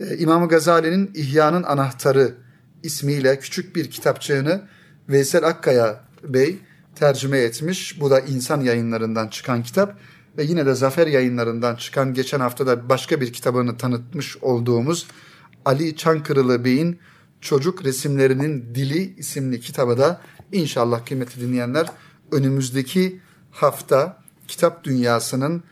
[0.00, 2.34] Ee, İmam Gazali'nin İhya'nın Anahtarı
[2.82, 4.62] ismiyle küçük bir kitapçığını
[5.08, 6.58] Veysel Akkaya Bey
[7.00, 8.00] tercüme etmiş.
[8.00, 9.98] Bu da insan yayınlarından çıkan kitap
[10.38, 15.06] ve yine de Zafer yayınlarından çıkan geçen haftada başka bir kitabını tanıtmış olduğumuz
[15.64, 16.98] Ali Çankırılı Bey'in
[17.40, 20.20] Çocuk Resimlerinin Dili isimli kitabı da
[20.52, 21.86] inşallah kıymetli dinleyenler
[22.32, 23.20] önümüzdeki
[23.50, 25.62] hafta kitap dünyasının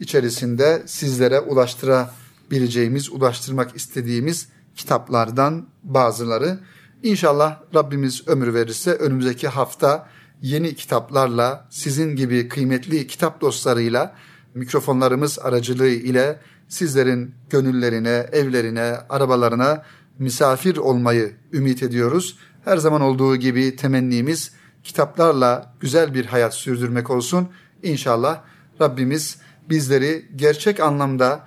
[0.00, 6.58] içerisinde sizlere ulaştırabileceğimiz, ulaştırmak istediğimiz kitaplardan bazıları.
[7.02, 14.14] İnşallah Rabbimiz ömür verirse önümüzdeki hafta yeni kitaplarla sizin gibi kıymetli kitap dostlarıyla
[14.54, 19.82] mikrofonlarımız aracılığı ile sizlerin gönüllerine, evlerine, arabalarına
[20.18, 22.38] misafir olmayı ümit ediyoruz.
[22.64, 24.52] Her zaman olduğu gibi temennimiz
[24.84, 27.48] kitaplarla güzel bir hayat sürdürmek olsun.
[27.82, 28.40] İnşallah
[28.80, 29.38] Rabbimiz
[29.70, 31.46] bizleri gerçek anlamda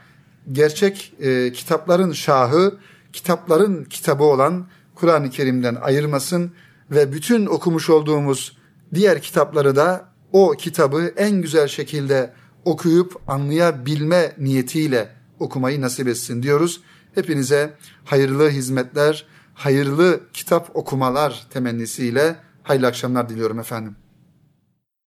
[0.52, 2.78] gerçek e, kitapların şahı,
[3.14, 6.52] kitapların kitabı olan Kur'an-ı Kerim'den ayırmasın
[6.92, 8.57] ve bütün okumuş olduğumuz
[8.94, 12.34] diğer kitapları da o kitabı en güzel şekilde
[12.66, 15.10] okuyup anlayabilme niyetiyle
[15.40, 16.82] okumayı nasip etsin diyoruz.
[17.16, 17.74] Hepinize
[18.06, 23.96] hayırlı hizmetler, hayırlı kitap okumalar temennisiyle hayırlı akşamlar diliyorum efendim.